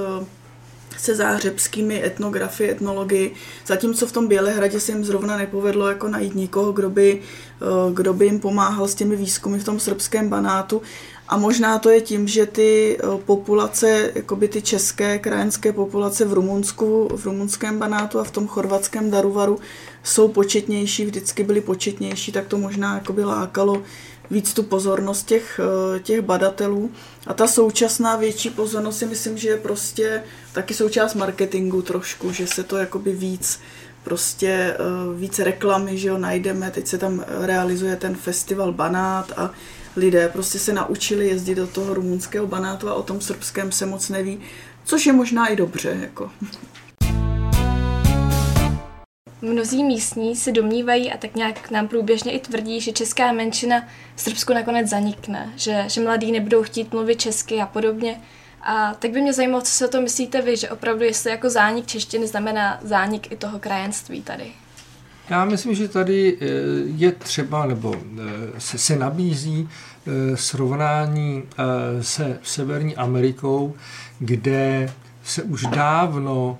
se 1.00 1.14
záhřebskými 1.14 2.04
etnografy, 2.04 2.70
etnologii, 2.70 3.34
zatímco 3.66 4.06
v 4.06 4.12
tom 4.12 4.28
Bělehradě 4.28 4.80
se 4.80 4.92
jim 4.92 5.04
zrovna 5.04 5.36
nepovedlo 5.36 5.88
jako 5.88 6.08
najít 6.08 6.34
nikoho, 6.34 6.72
kdo 6.72 6.90
by, 6.90 7.20
eh, 7.20 7.92
kdo 7.92 8.14
by 8.14 8.24
jim 8.24 8.40
pomáhal 8.40 8.88
s 8.88 8.94
těmi 8.94 9.16
výzkumy 9.16 9.58
v 9.58 9.64
tom 9.64 9.80
srbském 9.80 10.28
banátu. 10.28 10.82
A 11.28 11.36
možná 11.36 11.78
to 11.78 11.90
je 11.90 12.00
tím, 12.00 12.28
že 12.28 12.46
ty 12.46 12.98
eh, 12.98 13.06
populace, 13.26 14.12
jakoby 14.14 14.48
ty 14.48 14.62
české 14.62 15.18
krajenské 15.18 15.72
populace 15.72 16.24
v 16.24 16.32
Rumunsku, 16.32 17.08
v 17.16 17.24
rumunském 17.24 17.78
banátu 17.78 18.18
a 18.18 18.24
v 18.24 18.30
tom 18.30 18.48
chorvatském 18.48 19.10
Daruvaru 19.10 19.58
jsou 20.02 20.28
početnější, 20.28 21.04
vždycky 21.04 21.44
byly 21.44 21.60
početnější, 21.60 22.32
tak 22.32 22.46
to 22.46 22.58
možná 22.58 22.94
jakoby 22.94 23.24
lákalo 23.24 23.82
víc 24.30 24.54
tu 24.54 24.62
pozornost 24.62 25.26
těch, 25.26 25.60
eh, 25.62 26.00
těch 26.00 26.20
badatelů. 26.20 26.90
A 27.26 27.34
ta 27.34 27.46
současná 27.46 28.16
větší 28.16 28.50
pozornost 28.50 28.98
si 28.98 29.06
myslím, 29.06 29.38
že 29.38 29.48
je 29.48 29.56
prostě 29.56 30.22
taky 30.52 30.74
součást 30.74 31.14
marketingu 31.14 31.82
trošku, 31.82 32.32
že 32.32 32.46
se 32.46 32.62
to 32.62 32.76
jakoby 32.76 33.12
víc 33.12 33.60
prostě 34.04 34.76
více 35.16 35.44
reklamy, 35.44 35.98
že 35.98 36.08
jo, 36.08 36.18
najdeme, 36.18 36.70
teď 36.70 36.86
se 36.86 36.98
tam 36.98 37.24
realizuje 37.28 37.96
ten 37.96 38.14
festival 38.16 38.72
Banát 38.72 39.32
a 39.36 39.50
lidé 39.96 40.28
prostě 40.28 40.58
se 40.58 40.72
naučili 40.72 41.28
jezdit 41.28 41.54
do 41.54 41.66
toho 41.66 41.94
rumunského 41.94 42.46
Banátu 42.46 42.88
a 42.88 42.94
o 42.94 43.02
tom 43.02 43.20
srbském 43.20 43.72
se 43.72 43.86
moc 43.86 44.08
neví, 44.08 44.40
což 44.84 45.06
je 45.06 45.12
možná 45.12 45.46
i 45.46 45.56
dobře, 45.56 45.98
jako. 46.00 46.30
Mnozí 49.42 49.84
místní 49.84 50.36
se 50.36 50.52
domnívají 50.52 51.12
a 51.12 51.16
tak 51.16 51.34
nějak 51.34 51.70
nám 51.70 51.88
průběžně 51.88 52.32
i 52.32 52.40
tvrdí, 52.40 52.80
že 52.80 52.92
česká 52.92 53.32
menšina 53.32 53.88
v 54.16 54.20
Srbsku 54.20 54.52
nakonec 54.52 54.88
zanikne, 54.88 55.52
že, 55.56 55.84
že 55.86 56.00
mladí 56.00 56.32
nebudou 56.32 56.62
chtít 56.62 56.92
mluvit 56.92 57.20
česky 57.20 57.60
a 57.60 57.66
podobně. 57.66 58.20
A 58.62 58.94
tak 58.94 59.10
by 59.10 59.20
mě 59.20 59.32
zajímalo, 59.32 59.62
co 59.62 59.70
si 59.70 59.84
o 59.84 59.88
to 59.88 60.00
myslíte 60.00 60.42
vy, 60.42 60.56
že 60.56 60.70
opravdu 60.70 61.04
jestli 61.04 61.30
jako 61.30 61.50
zánik 61.50 61.86
češtiny 61.86 62.26
znamená 62.26 62.78
zánik 62.82 63.32
i 63.32 63.36
toho 63.36 63.58
krajenství 63.58 64.22
tady. 64.22 64.52
Já 65.30 65.44
myslím, 65.44 65.74
že 65.74 65.88
tady 65.88 66.38
eh, 66.40 66.44
je 66.84 67.12
třeba, 67.12 67.66
nebo 67.66 67.94
eh, 67.94 68.60
se, 68.60 68.78
se 68.78 68.96
nabízí 68.96 69.68
eh, 70.06 70.36
srovnání 70.36 71.42
se 72.00 72.38
Severní 72.42 72.96
Amerikou, 72.96 73.74
kde 74.18 74.92
se 75.24 75.42
už 75.42 75.62
dávno 75.62 76.58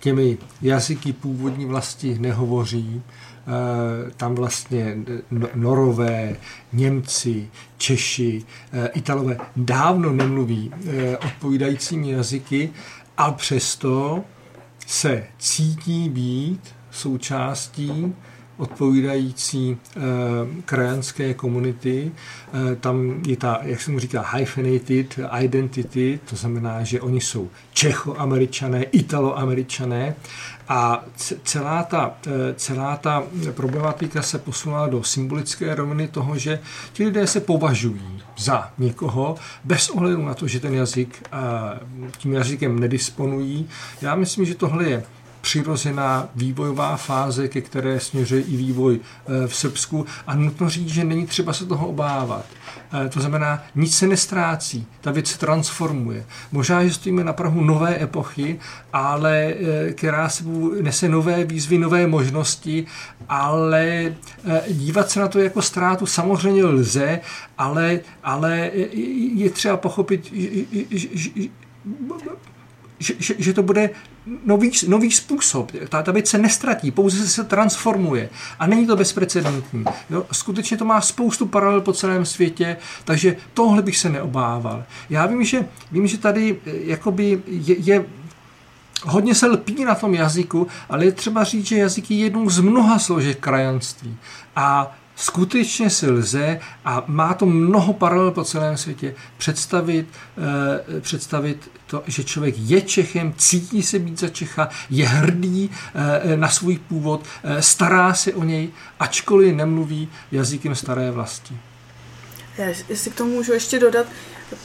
těmi 0.00 0.38
jazyky 0.62 1.12
původní 1.12 1.66
vlasti 1.66 2.18
nehovoří. 2.18 3.02
Tam 4.16 4.34
vlastně 4.34 4.96
Norové, 5.54 6.36
Němci, 6.72 7.50
Češi, 7.78 8.44
Italové 8.92 9.36
dávno 9.56 10.12
nemluví 10.12 10.72
odpovídajícími 11.24 12.10
jazyky, 12.10 12.70
a 13.16 13.32
přesto 13.32 14.24
se 14.86 15.24
cítí 15.38 16.08
být 16.08 16.74
součástí 16.90 18.14
odpovídající 18.56 19.70
e, 19.70 20.00
krajanské 20.64 21.34
komunity. 21.34 22.12
E, 22.72 22.76
tam 22.76 23.22
je 23.26 23.36
ta, 23.36 23.58
jak 23.62 23.80
se 23.80 23.90
mu 23.90 23.98
říká, 23.98 24.22
hyphenated 24.36 25.18
identity, 25.40 26.20
to 26.30 26.36
znamená, 26.36 26.84
že 26.84 27.00
oni 27.00 27.20
jsou 27.20 27.50
čechoameričané, 27.72 28.82
italoameričané 28.82 30.16
a 30.68 31.04
celá 31.44 31.82
ta, 31.82 32.14
e, 32.26 32.54
celá 32.54 32.96
ta 32.96 33.22
problematika 33.54 34.22
se 34.22 34.38
posunula 34.38 34.88
do 34.88 35.02
symbolické 35.02 35.74
roviny 35.74 36.08
toho, 36.08 36.38
že 36.38 36.60
ti 36.92 37.04
lidé 37.04 37.26
se 37.26 37.40
považují 37.40 38.22
za 38.38 38.70
někoho 38.78 39.36
bez 39.64 39.90
ohledu 39.90 40.22
na 40.24 40.34
to, 40.34 40.48
že 40.48 40.60
ten 40.60 40.74
jazyk 40.74 41.22
tím 42.18 42.32
jazykem 42.32 42.80
nedisponují. 42.80 43.68
Já 44.02 44.14
myslím, 44.14 44.44
že 44.44 44.54
tohle 44.54 44.84
je 44.84 45.04
přirozená 45.44 46.28
vývojová 46.34 46.96
fáze, 46.96 47.48
ke 47.48 47.60
které 47.60 48.00
směřuje 48.00 48.42
i 48.42 48.56
vývoj 48.56 49.00
eh, 49.00 49.48
v 49.48 49.56
Srbsku 49.56 50.06
a 50.26 50.34
nutno 50.34 50.68
říct, 50.68 50.88
že 50.88 51.04
není 51.04 51.26
třeba 51.26 51.52
se 51.52 51.66
toho 51.66 51.86
obávat. 51.88 52.44
Eh, 52.92 53.08
to 53.08 53.20
znamená, 53.20 53.62
nic 53.74 53.96
se 53.96 54.06
nestrácí, 54.06 54.86
ta 55.00 55.10
věc 55.10 55.26
se 55.26 55.38
transformuje. 55.38 56.24
Možná, 56.52 56.84
že 56.84 56.94
stojíme 56.94 57.24
na 57.24 57.32
Prahu 57.32 57.64
nové 57.64 58.02
epochy, 58.02 58.58
ale 58.92 59.36
eh, 59.36 59.92
která 59.92 60.28
se 60.28 60.44
nese 60.80 61.08
nové 61.08 61.44
výzvy, 61.44 61.78
nové 61.78 62.06
možnosti, 62.06 62.86
ale 63.28 64.14
dívat 64.70 65.10
se 65.10 65.20
na 65.20 65.28
to 65.28 65.38
jako 65.38 65.62
ztrátu 65.62 66.06
samozřejmě 66.06 66.64
lze, 66.64 67.20
ale, 67.58 68.00
ale 68.22 68.70
je 69.34 69.50
třeba 69.50 69.76
pochopit, 69.76 70.32
že, 72.98 73.14
že, 73.18 73.34
že, 73.38 73.52
to 73.52 73.62
bude 73.62 73.90
nový, 74.44 74.70
nový 74.88 75.10
způsob. 75.10 75.72
Ta, 75.88 76.02
ta 76.02 76.12
věc 76.12 76.28
se 76.28 76.38
nestratí, 76.38 76.90
pouze 76.90 77.28
se 77.28 77.44
transformuje. 77.44 78.30
A 78.58 78.66
není 78.66 78.86
to 78.86 78.96
bezprecedentní. 78.96 79.84
Jo? 80.10 80.26
Skutečně 80.32 80.76
to 80.76 80.84
má 80.84 81.00
spoustu 81.00 81.46
paralel 81.46 81.80
po 81.80 81.92
celém 81.92 82.24
světě, 82.24 82.76
takže 83.04 83.36
tohle 83.54 83.82
bych 83.82 83.96
se 83.96 84.08
neobával. 84.08 84.84
Já 85.10 85.26
vím, 85.26 85.44
že, 85.44 85.68
vím, 85.92 86.06
že 86.06 86.18
tady 86.18 86.56
eh, 86.66 86.70
jakoby 86.84 87.42
je, 87.46 87.76
je 87.78 88.04
hodně 89.04 89.34
se 89.34 89.46
lpí 89.46 89.84
na 89.84 89.94
tom 89.94 90.14
jazyku, 90.14 90.66
ale 90.88 91.04
je 91.04 91.12
třeba 91.12 91.44
říct, 91.44 91.66
že 91.66 91.76
jazyk 91.76 92.10
je 92.10 92.16
jednou 92.16 92.50
z 92.50 92.60
mnoha 92.60 92.98
složek 92.98 93.38
krajanství. 93.38 94.16
A 94.56 94.96
skutečně 95.16 95.90
si 95.90 96.10
lze 96.10 96.60
a 96.84 97.04
má 97.06 97.34
to 97.34 97.46
mnoho 97.46 97.92
paralel 97.92 98.30
po 98.30 98.44
celém 98.44 98.76
světě 98.76 99.14
představit, 99.38 100.06
eh, 100.96 101.00
představit 101.00 101.70
to, 101.86 102.02
že 102.06 102.24
člověk 102.24 102.54
je 102.58 102.80
Čechem, 102.82 103.34
cítí 103.36 103.82
se 103.82 103.98
být 103.98 104.20
za 104.20 104.28
Čecha, 104.28 104.68
je 104.90 105.08
hrdý 105.08 105.70
eh, 105.94 106.36
na 106.36 106.48
svůj 106.48 106.78
původ, 106.78 107.24
eh, 107.44 107.62
stará 107.62 108.14
se 108.14 108.34
o 108.34 108.44
něj, 108.44 108.68
ačkoliv 109.00 109.54
nemluví 109.54 110.08
jazykem 110.32 110.74
staré 110.74 111.10
vlasti. 111.10 111.56
Já, 112.58 112.66
jestli 112.88 113.10
k 113.10 113.14
tomu 113.14 113.30
můžu 113.30 113.52
ještě 113.52 113.78
dodat, 113.78 114.06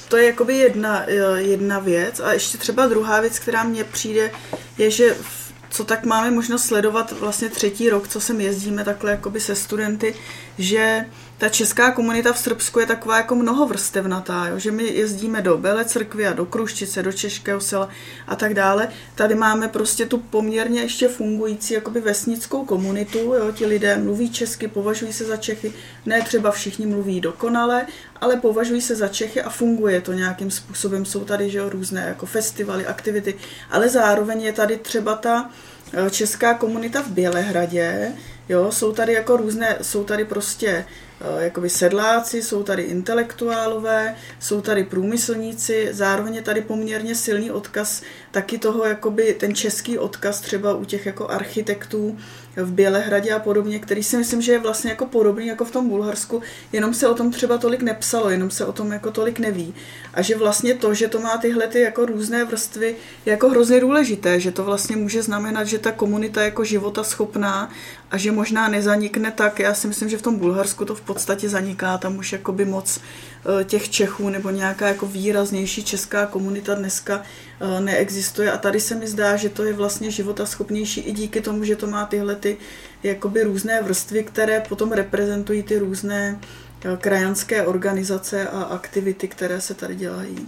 to 0.07 0.17
je 0.17 0.25
jakoby 0.25 0.57
jedna, 0.57 1.03
jedna 1.37 1.79
věc 1.79 2.19
a 2.19 2.33
ještě 2.33 2.57
třeba 2.57 2.87
druhá 2.87 3.21
věc, 3.21 3.39
která 3.39 3.63
mně 3.63 3.83
přijde, 3.83 4.31
je, 4.77 4.91
že 4.91 5.13
v 5.13 5.38
co 5.69 5.83
tak 5.83 6.05
máme 6.05 6.31
možnost 6.31 6.63
sledovat 6.65 7.11
vlastně 7.11 7.49
třetí 7.49 7.89
rok, 7.89 8.07
co 8.07 8.21
sem 8.21 8.41
jezdíme 8.41 8.85
takhle 8.85 9.11
jakoby 9.11 9.39
se 9.39 9.55
studenty, 9.55 10.15
že 10.59 11.05
ta 11.37 11.49
česká 11.49 11.91
komunita 11.91 12.33
v 12.33 12.39
Srbsku 12.39 12.79
je 12.79 12.85
taková 12.85 13.17
jako 13.17 13.35
mnohovrstevnatá, 13.35 14.47
jo? 14.47 14.59
že 14.59 14.71
my 14.71 14.83
jezdíme 14.83 15.41
do 15.41 15.57
Bele 15.57 15.85
církvy 15.85 16.27
a 16.27 16.33
do 16.33 16.45
Kruščice, 16.45 17.03
do 17.03 17.11
Českého 17.11 17.61
sela 17.61 17.89
a 18.27 18.35
tak 18.35 18.53
dále. 18.53 18.87
Tady 19.15 19.35
máme 19.35 19.67
prostě 19.67 20.05
tu 20.05 20.17
poměrně 20.17 20.81
ještě 20.81 21.07
fungující 21.07 21.73
jakoby 21.73 22.01
vesnickou 22.01 22.65
komunitu, 22.65 23.19
jo? 23.19 23.51
ti 23.51 23.65
lidé 23.65 23.97
mluví 23.97 24.29
česky, 24.29 24.67
považují 24.67 25.13
se 25.13 25.25
za 25.25 25.37
Čechy, 25.37 25.73
ne 26.05 26.21
třeba 26.21 26.51
všichni 26.51 26.85
mluví 26.85 27.21
dokonale, 27.21 27.85
ale 28.21 28.35
považují 28.35 28.81
se 28.81 28.95
za 28.95 29.07
Čechy 29.07 29.41
a 29.41 29.49
funguje 29.49 30.01
to 30.01 30.13
nějakým 30.13 30.51
způsobem. 30.51 31.05
Jsou 31.05 31.25
tady 31.25 31.49
že 31.49 31.57
jo, 31.57 31.69
různé 31.69 32.05
jako 32.07 32.25
festivaly, 32.25 32.85
aktivity, 32.85 33.35
ale 33.71 33.89
zároveň 33.89 34.41
je 34.41 34.53
tady 34.53 34.77
třeba 34.77 35.15
ta 35.15 35.49
eh, 35.93 36.09
česká 36.09 36.53
komunita 36.53 37.01
v 37.01 37.07
Bělehradě, 37.07 38.13
jo, 38.49 38.71
jsou 38.71 38.93
tady 38.93 39.13
jako 39.13 39.37
různé, 39.37 39.77
jsou 39.81 40.03
tady 40.03 40.25
prostě 40.25 40.85
Eh, 41.21 41.43
jakoby 41.43 41.69
sedláci, 41.69 42.41
jsou 42.43 42.63
tady 42.63 42.83
intelektuálové, 42.83 44.15
jsou 44.39 44.61
tady 44.61 44.83
průmyslníci, 44.83 45.87
zároveň 45.91 46.35
je 46.35 46.41
tady 46.41 46.61
poměrně 46.61 47.15
silný 47.15 47.51
odkaz 47.51 48.01
taky 48.31 48.57
toho, 48.57 48.85
jakoby 48.85 49.33
ten 49.33 49.55
český 49.55 49.97
odkaz 49.97 50.41
třeba 50.41 50.73
u 50.73 50.85
těch 50.85 51.05
jako 51.05 51.27
architektů 51.27 52.17
v 52.55 52.71
Bělehradě 52.71 53.31
a 53.31 53.39
podobně, 53.39 53.79
který 53.79 54.03
si 54.03 54.17
myslím, 54.17 54.41
že 54.41 54.51
je 54.51 54.59
vlastně 54.59 54.89
jako 54.89 55.05
podobný 55.05 55.47
jako 55.47 55.65
v 55.65 55.71
tom 55.71 55.89
Bulharsku, 55.89 56.41
jenom 56.73 56.93
se 56.93 57.07
o 57.07 57.13
tom 57.13 57.31
třeba 57.31 57.57
tolik 57.57 57.81
nepsalo, 57.81 58.29
jenom 58.29 58.51
se 58.51 58.65
o 58.65 58.71
tom 58.71 58.91
jako 58.91 59.11
tolik 59.11 59.39
neví. 59.39 59.73
A 60.13 60.21
že 60.21 60.37
vlastně 60.37 60.73
to, 60.73 60.93
že 60.93 61.07
to 61.07 61.19
má 61.19 61.37
tyhle 61.37 61.67
ty 61.67 61.79
jako 61.79 62.05
různé 62.05 62.45
vrstvy, 62.45 62.95
je 63.25 63.31
jako 63.31 63.49
hrozně 63.49 63.79
důležité, 63.79 64.39
že 64.39 64.51
to 64.51 64.63
vlastně 64.63 64.95
může 64.95 65.21
znamenat, 65.21 65.63
že 65.63 65.77
ta 65.77 65.91
komunita 65.91 66.41
je 66.41 66.45
jako 66.45 66.63
života 66.63 67.03
schopná 67.03 67.69
a 68.11 68.17
že 68.17 68.31
možná 68.31 68.67
nezanikne 68.67 69.31
tak, 69.31 69.59
já 69.59 69.73
si 69.73 69.87
myslím, 69.87 70.09
že 70.09 70.17
v 70.17 70.21
tom 70.21 70.39
Bulharsku 70.39 70.85
to 70.85 70.95
v 70.95 71.01
podstatě 71.01 71.49
zaniká, 71.49 71.97
tam 71.97 72.17
už 72.17 72.31
jakoby 72.31 72.65
moc 72.65 72.99
eh, 72.99 73.38
těch 73.63 73.89
Čechů 73.89 74.29
nebo 74.29 74.49
nějaká 74.49 74.87
jako 74.87 75.05
výraznější 75.05 75.83
česká 75.83 76.25
komunita 76.25 76.75
dneska 76.75 77.23
eh, 77.61 77.81
neexistuje 77.81 78.51
a 78.51 78.57
tady 78.57 78.79
se 78.79 78.95
mi 78.95 79.07
zdá, 79.07 79.35
že 79.35 79.49
to 79.49 79.63
je 79.63 79.73
vlastně 79.73 80.11
života 80.11 80.45
schopnější 80.45 81.01
i 81.01 81.11
díky 81.11 81.41
tomu, 81.41 81.63
že 81.63 81.75
to 81.75 81.87
má 81.87 82.05
tyhle 82.05 82.35
ty 82.35 82.57
jakoby 83.03 83.43
různé 83.43 83.81
vrstvy, 83.81 84.23
které 84.23 84.59
potom 84.69 84.91
reprezentují 84.91 85.63
ty 85.63 85.77
různé 85.77 86.39
eh, 86.85 86.97
krajanské 86.97 87.65
organizace 87.65 88.47
a 88.47 88.61
aktivity, 88.61 89.27
které 89.27 89.61
se 89.61 89.73
tady 89.73 89.95
dělají. 89.95 90.47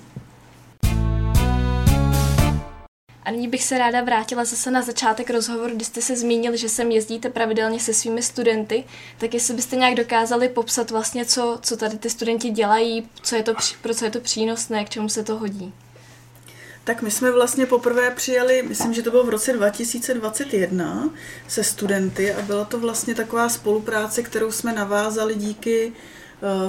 A 3.24 3.32
nyní 3.32 3.48
bych 3.48 3.64
se 3.64 3.78
ráda 3.78 4.02
vrátila 4.02 4.46
zase 4.46 4.72
na 4.72 4.82
začátek 4.82 5.30
rozhovoru, 5.30 5.76
kdy 5.76 5.86
jste 5.86 6.02
se 6.02 6.16
zmínil, 6.16 6.56
že 6.56 6.70
sem 6.70 6.92
jezdíte 6.92 7.30
pravidelně 7.30 7.80
se 7.80 7.94
svými 7.94 8.22
studenty, 8.22 8.84
tak 9.18 9.34
jestli 9.34 9.54
byste 9.54 9.76
nějak 9.76 9.96
dokázali 9.96 10.50
popsat 10.50 10.92
vlastně, 10.92 11.26
co, 11.26 11.60
co 11.62 11.78
tady 11.78 11.98
ty 11.98 12.10
studenti 12.10 12.50
dělají, 12.50 13.10
co 13.22 13.36
je 13.36 13.44
to, 13.44 13.54
pro 13.82 13.94
co 13.94 14.06
je 14.06 14.12
to 14.12 14.20
přínosné, 14.20 14.86
k 14.86 14.90
čemu 14.90 15.10
se 15.10 15.24
to 15.24 15.38
hodí. 15.38 15.74
Tak 16.84 17.02
my 17.02 17.12
jsme 17.12 17.32
vlastně 17.32 17.66
poprvé 17.66 18.12
přijeli, 18.12 18.64
myslím, 18.64 18.94
že 18.94 19.02
to 19.02 19.12
bylo 19.12 19.24
v 19.24 19.30
roce 19.30 19.54
2021 19.54 21.10
se 21.48 21.64
studenty 21.64 22.34
a 22.34 22.42
byla 22.42 22.66
to 22.66 22.80
vlastně 22.80 23.16
taková 23.16 23.50
spolupráce, 23.50 24.24
kterou 24.24 24.52
jsme 24.52 24.74
navázali 24.74 25.36
díky 25.36 25.94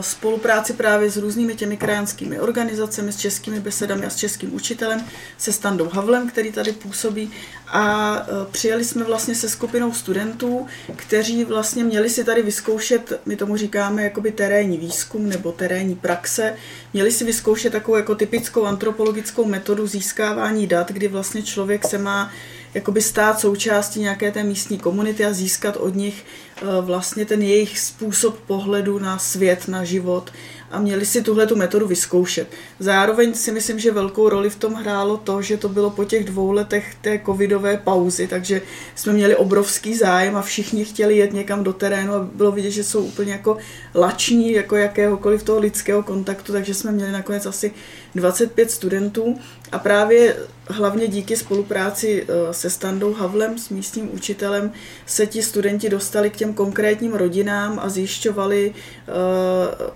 spolupráci 0.01 0.73
právě 0.73 1.11
s 1.11 1.17
různými 1.17 1.55
těmi 1.55 1.77
krajanskými 1.77 2.41
organizacemi, 2.41 3.13
s 3.13 3.17
českými 3.17 3.61
besedami 3.61 4.07
a 4.07 4.11
s 4.11 4.17
českým 4.17 4.55
učitelem, 4.55 5.05
se 5.39 5.53
Standou 5.53 5.89
Havlem, 5.89 6.29
který 6.29 6.53
tady 6.53 6.73
působí. 6.73 7.31
A 7.69 8.17
eh, 8.21 8.47
přijeli 8.51 8.85
jsme 8.85 9.05
vlastně 9.05 9.35
se 9.35 9.49
skupinou 9.49 9.93
studentů, 9.93 10.67
kteří 10.97 11.45
vlastně 11.45 11.85
měli 11.85 12.11
si 12.11 12.25
tady 12.25 12.43
vyzkoušet, 12.43 13.21
my 13.27 13.37
tomu 13.37 13.57
říkáme 13.57 14.03
jakoby 14.03 14.33
terénní 14.33 14.79
výzkum 14.79 15.29
nebo 15.29 15.53
terénní 15.53 15.95
praxe, 15.95 16.57
měli 16.93 17.13
si 17.13 17.25
vyzkoušet 17.25 17.73
takovou 17.73 17.97
jako 17.97 18.15
typickou 18.15 18.65
antropologickou 18.65 19.45
metodu 19.45 19.87
získávání 19.87 20.67
dat, 20.67 20.91
kdy 20.91 21.09
vlastně 21.09 21.43
člověk 21.43 21.89
se 21.89 21.99
má 21.99 22.31
jakoby 22.75 23.03
stát 23.03 23.41
součástí 23.41 24.01
nějaké 24.01 24.33
té 24.33 24.43
místní 24.43 24.79
komunity 24.79 25.25
a 25.25 25.33
získat 25.33 25.77
od 25.77 25.95
nich 25.95 26.25
eh, 26.57 26.65
vlastně 26.81 27.25
ten 27.25 27.43
jejich 27.43 27.79
způsob 27.79 28.39
pohledu 28.47 28.99
na 28.99 29.19
svět, 29.19 29.69
na 29.69 29.85
život 29.85 30.33
a 30.73 30.79
měli 30.79 31.07
si 31.07 31.23
tuhle 31.23 31.47
tu 31.47 31.57
metodu 31.57 31.87
vyzkoušet. 31.87 32.49
Zároveň 32.79 33.35
si 33.35 33.53
myslím, 33.53 33.79
že 33.79 33.91
velkou 33.91 34.29
roli 34.29 34.51
v 34.51 34.57
tom 34.57 34.75
hrálo 34.75 35.17
to, 35.17 35.43
že 35.43 35.57
to 35.57 35.69
bylo 35.69 35.91
po 35.91 36.05
těch 36.05 36.25
dvou 36.25 36.53
letech 36.53 36.95
té 37.01 37.21
covidové 37.27 37.77
pauzy, 37.77 38.27
takže 38.27 38.63
jsme 38.95 39.13
měli 39.13 39.37
obrovský 39.37 39.97
zájem 39.97 40.37
a 40.37 40.43
všichni 40.43 40.85
chtěli 40.85 41.17
jet 41.17 41.33
někam 41.33 41.65
do 41.65 41.73
terénu 41.73 42.15
a 42.15 42.29
bylo 42.35 42.53
vidět, 42.53 42.71
že 42.71 42.85
jsou 42.85 43.05
úplně 43.05 43.33
jako 43.33 43.57
lační 43.95 44.53
jako 44.53 44.77
jakéhokoliv 44.77 45.43
toho 45.43 45.59
lidského 45.59 46.03
kontaktu, 46.03 46.53
takže 46.53 46.75
jsme 46.75 46.93
měli 46.93 47.13
nakonec 47.13 47.47
asi 47.47 47.73
25 48.15 48.71
studentů 48.71 49.39
a 49.73 49.79
právě 49.79 50.37
hlavně 50.69 51.09
díky 51.09 51.37
spolupráci 51.37 52.27
eh, 52.29 52.55
se 52.55 52.71
Standou 52.71 53.13
Havlem, 53.13 53.59
s 53.59 53.69
místním 53.69 54.15
učitelem, 54.15 54.73
se 55.07 55.27
ti 55.27 55.43
studenti 55.43 55.91
dostali 55.91 56.31
k 56.31 56.37
těm 56.37 56.55
konkrétním 56.55 57.15
rodinám 57.15 57.79
a 57.83 57.89
zjišťovali, 57.89 58.75
eh, 58.75 59.13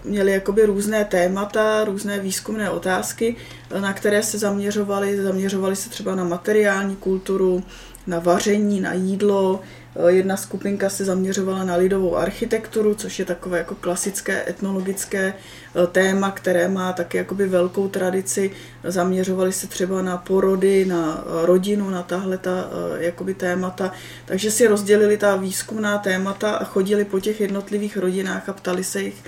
měli 0.04 0.32
jakoby 0.32 0.66
různé 0.66 1.04
témata, 1.04 1.84
různé 1.84 2.18
výzkumné 2.18 2.70
otázky, 2.70 3.36
eh, 3.70 3.80
na 3.80 3.92
které 3.92 4.22
se 4.22 4.38
zaměřovali. 4.38 5.22
Zaměřovali 5.22 5.76
se 5.76 5.90
třeba 5.90 6.14
na 6.14 6.24
materiální 6.24 6.96
kulturu, 6.96 7.62
na 8.06 8.18
vaření, 8.18 8.80
na 8.80 8.92
jídlo, 8.92 9.60
jedna 10.08 10.36
skupinka 10.36 10.90
se 10.90 11.04
zaměřovala 11.04 11.64
na 11.64 11.76
lidovou 11.76 12.16
architekturu, 12.16 12.94
což 12.94 13.18
je 13.18 13.24
takové 13.24 13.58
jako 13.58 13.74
klasické 13.74 14.50
etnologické 14.50 15.34
eh, 15.34 15.86
téma, 15.86 16.30
které 16.30 16.68
má 16.68 16.92
taky 16.92 17.16
jakoby 17.16 17.48
velkou 17.48 17.88
tradici. 17.88 18.50
Zaměřovali 18.84 19.52
se 19.52 19.66
třeba 19.66 20.02
na 20.02 20.16
porody, 20.16 20.84
na 20.84 21.24
eh, 21.26 21.46
rodinu, 21.46 21.90
na 21.90 22.02
tahle 22.02 22.38
ta 22.38 22.70
jakoby 22.98 23.34
témata. 23.34 23.92
Takže 24.24 24.50
si 24.50 24.66
rozdělili 24.66 25.16
ta 25.16 25.36
výzkumná 25.36 25.98
témata 25.98 26.50
a 26.50 26.64
chodili 26.64 27.04
po 27.04 27.20
těch 27.20 27.40
jednotlivých 27.40 27.96
rodinách 27.96 28.48
a 28.48 28.52
ptali 28.52 28.84
se 28.84 29.02
jich, 29.02 29.24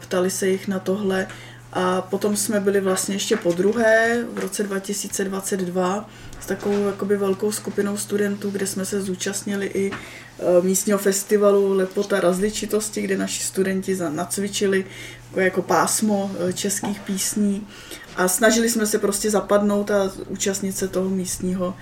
ptali 0.00 0.30
se 0.30 0.48
jich 0.48 0.68
na 0.68 0.78
tohle. 0.78 1.26
A 1.72 2.00
potom 2.00 2.36
jsme 2.36 2.60
byli 2.60 2.80
vlastně 2.80 3.14
ještě 3.14 3.36
po 3.36 3.52
druhé 3.52 4.24
v 4.32 4.38
roce 4.38 4.62
2022 4.62 6.10
s 6.40 6.46
takovou 6.46 6.86
jakoby 6.86 7.16
velkou 7.16 7.52
skupinou 7.52 7.96
studentů, 7.96 8.50
kde 8.50 8.66
jsme 8.66 8.84
se 8.84 9.02
zúčastnili 9.02 9.66
i 9.66 9.90
e, 9.90 10.62
místního 10.62 10.98
festivalu 10.98 11.72
Lepota 11.72 12.20
različitosti, 12.20 13.02
kde 13.02 13.16
naši 13.16 13.42
studenti 13.42 13.98
nacvičili 14.08 14.84
jako, 15.36 15.62
pásmo 15.62 16.30
e, 16.48 16.52
českých 16.52 17.00
písní 17.00 17.66
a 18.16 18.28
snažili 18.28 18.70
jsme 18.70 18.86
se 18.86 18.98
prostě 18.98 19.30
zapadnout 19.30 19.90
a 19.90 20.12
účastnit 20.28 20.76
se 20.76 20.88
toho 20.88 21.10
místního, 21.10 21.74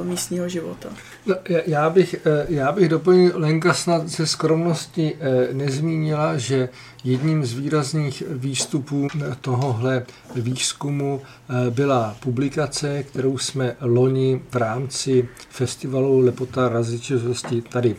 e, 0.00 0.04
místního 0.04 0.48
života. 0.48 0.88
No, 1.28 1.34
já, 1.66 1.90
bych, 1.90 2.16
já 2.48 2.72
bych 2.72 2.88
doplnil, 2.88 3.32
Lenka 3.34 3.74
snad 3.74 4.08
ze 4.08 4.26
skromnosti 4.26 5.16
nezmínila, 5.52 6.38
že 6.38 6.68
jedním 7.04 7.44
z 7.44 7.52
výrazných 7.52 8.22
výstupů 8.30 9.08
tohohle 9.40 10.06
výzkumu 10.34 11.22
byla 11.70 12.16
publikace, 12.20 13.02
kterou 13.02 13.38
jsme 13.38 13.76
loni 13.80 14.40
v 14.50 14.56
rámci 14.56 15.28
festivalu 15.50 16.18
Lepota 16.20 16.68
različitosti 16.68 17.62
tady 17.62 17.96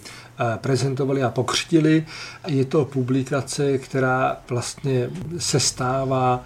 prezentovali 0.62 1.24
a 1.24 1.30
pokřtili. 1.30 2.06
Je 2.48 2.66
to 2.66 2.86
publikace, 2.86 3.78
která 3.78 4.38
vlastně 4.50 5.10
se 5.38 5.60
stává 5.60 6.44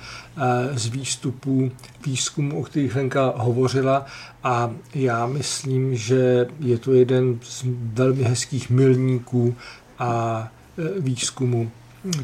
z 0.73 0.87
výstupů 0.87 1.71
výzkumu, 2.05 2.59
o 2.59 2.63
kterých 2.63 2.95
Lenka 2.95 3.33
hovořila 3.35 4.05
a 4.43 4.71
já 4.95 5.25
myslím, 5.25 5.95
že 5.95 6.47
je 6.59 6.72
to 6.77 6.93
jeden 6.93 7.39
z 7.43 7.65
velmi 7.93 8.23
hezkých 8.23 8.69
milníků 8.69 9.55
a 9.99 10.43
e, 10.77 10.99
výzkumu 11.01 11.71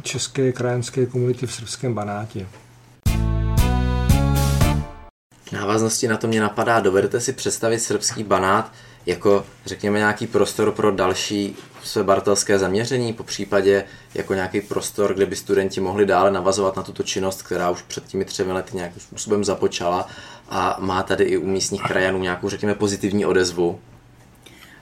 české 0.02 0.52
krajanské 0.52 1.06
komunity 1.06 1.48
v 1.48 1.54
srbském 1.54 1.94
Banátě. 1.94 2.48
V 5.44 5.52
návaznosti 5.52 6.08
na 6.08 6.18
to 6.18 6.28
mě 6.28 6.42
napadá, 6.42 6.80
dovedete 6.80 7.22
si 7.22 7.34
představit 7.34 7.80
srbský 7.80 8.24
banát 8.24 8.72
jako, 9.06 9.46
řekněme, 9.66 10.00
nějaký 10.00 10.28
prostor 10.28 10.72
pro 10.72 10.92
další 10.92 11.56
své 11.84 12.04
bartelské 12.04 12.60
zaměření, 12.60 13.14
po 13.14 13.24
případě 13.24 13.84
jako 14.14 14.34
nějaký 14.34 14.62
prostor, 14.62 15.14
kde 15.14 15.26
by 15.26 15.36
studenti 15.36 15.82
mohli 15.82 16.06
dále 16.06 16.32
navazovat 16.32 16.76
na 16.76 16.84
tuto 16.84 17.04
činnost, 17.04 17.42
která 17.42 17.70
už 17.70 17.82
před 17.82 18.06
těmi 18.06 18.26
třemi 18.26 18.52
lety 18.52 18.78
nějakým 18.78 19.02
způsobem 19.02 19.44
započala 19.44 20.08
a 20.50 20.78
má 20.80 21.04
tady 21.04 21.24
i 21.24 21.38
u 21.38 21.48
místních 21.48 21.84
krajanů 21.84 22.20
nějakou, 22.20 22.50
řekněme, 22.50 22.76
pozitivní 22.76 23.26
odezvu. 23.26 23.80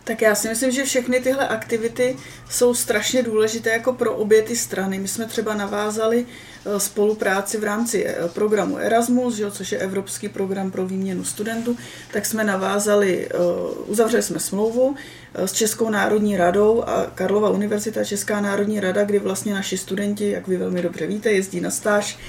Tak 0.07 0.21
já 0.21 0.35
si 0.35 0.49
myslím, 0.49 0.71
že 0.71 0.83
všechny 0.83 1.19
tyhle 1.19 1.47
aktivity 1.47 2.15
jsou 2.49 2.73
strašně 2.73 3.23
důležité 3.23 3.69
jako 3.69 3.93
pro 3.93 4.15
obě 4.15 4.41
ty 4.41 4.55
strany. 4.55 4.99
My 4.99 5.07
jsme 5.07 5.25
třeba 5.25 5.53
navázali 5.53 6.25
Eh, 6.67 6.79
spolupráci 6.79 7.57
v 7.57 7.63
rámci 7.63 8.05
eh, 8.05 8.15
programu 8.33 8.77
Erasmus, 8.77 9.35
že, 9.35 9.51
což 9.51 9.71
je 9.71 9.77
evropský 9.77 10.29
program 10.29 10.71
pro 10.71 10.87
výměnu 10.87 11.23
studentů, 11.23 11.77
tak 12.11 12.25
jsme 12.25 12.43
navázali, 12.43 13.27
eh, 13.27 13.37
uzavřeli 13.85 14.23
jsme 14.23 14.39
smlouvu 14.39 14.95
s 15.37 15.51
Českou 15.51 15.89
národní 15.89 16.37
radou 16.37 16.83
a 16.87 17.05
Karlova 17.15 17.49
univerzita 17.49 18.03
Česká 18.03 18.41
národní 18.41 18.79
rada, 18.79 19.03
kdy 19.03 19.19
vlastně 19.19 19.53
naši 19.53 19.77
studenti, 19.77 20.29
jak 20.31 20.47
vy 20.47 20.57
velmi 20.57 20.81
dobře 20.81 21.07
víte, 21.07 21.31
jezdí 21.31 21.61
na 21.61 21.69
stáž 21.69 22.19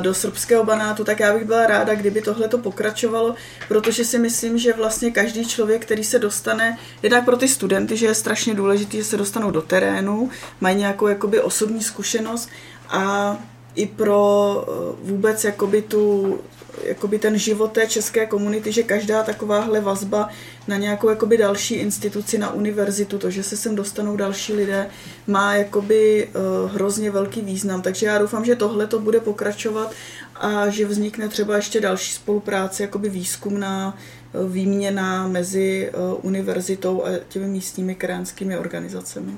do 0.00 0.14
srbského 0.14 0.64
banátu, 0.64 1.04
tak 1.04 1.20
já 1.20 1.34
bych 1.34 1.44
byla 1.44 1.66
ráda, 1.66 1.94
kdyby 1.94 2.22
tohle 2.22 2.48
to 2.48 2.58
pokračovalo, 2.58 3.34
protože 3.68 4.04
si 4.04 4.18
myslím, 4.18 4.58
že 4.58 4.72
vlastně 4.72 5.10
každý 5.10 5.46
člověk, 5.46 5.82
který 5.82 6.04
se 6.04 6.18
dostane, 6.18 6.78
jednak 7.02 7.24
pro 7.24 7.36
ty 7.36 7.48
studenty, 7.48 7.96
že 7.96 8.06
je 8.06 8.14
strašně 8.14 8.54
důležité, 8.54 8.96
že 8.96 9.04
se 9.04 9.16
dostanou 9.16 9.50
do 9.50 9.62
terénu, 9.62 10.30
mají 10.60 10.76
nějakou 10.76 11.06
jakoby 11.06 11.40
osobní 11.40 11.82
zkušenost 11.82 12.48
a 12.88 13.36
i 13.74 13.86
pro 13.86 14.64
eh, 14.68 14.96
vůbec 15.02 15.44
jakoby 15.44 15.82
tu, 15.82 16.38
jakoby 16.82 17.18
ten 17.18 17.38
život 17.38 17.72
té 17.72 17.86
české 17.86 18.26
komunity, 18.26 18.72
že 18.72 18.82
každá 18.82 19.22
takováhle 19.22 19.80
vazba 19.80 20.28
na 20.68 20.76
nějakou 20.76 21.08
jakoby 21.08 21.38
další 21.38 21.74
instituci, 21.74 22.38
na 22.38 22.52
univerzitu, 22.52 23.18
to, 23.18 23.30
že 23.30 23.42
se 23.42 23.56
sem 23.56 23.74
dostanou 23.74 24.16
další 24.16 24.52
lidé, 24.52 24.90
má 25.26 25.54
jakoby 25.54 26.28
uh, 26.28 26.72
hrozně 26.72 27.10
velký 27.10 27.40
význam. 27.40 27.82
Takže 27.82 28.06
já 28.06 28.18
doufám, 28.18 28.44
že 28.44 28.56
tohle 28.56 28.86
to 28.86 28.98
bude 28.98 29.20
pokračovat 29.20 29.92
a 30.34 30.68
že 30.68 30.86
vznikne 30.86 31.28
třeba 31.28 31.56
ještě 31.56 31.80
další 31.80 32.12
spolupráce, 32.12 32.82
jakoby 32.82 33.08
výzkumná, 33.08 33.98
eh, 34.34 34.48
výměna 34.48 35.28
mezi 35.28 35.90
uh, 35.94 36.18
univerzitou 36.22 37.04
a 37.04 37.08
těmi 37.28 37.46
místními 37.46 37.94
krajinskými 37.94 38.58
organizacemi. 38.58 39.32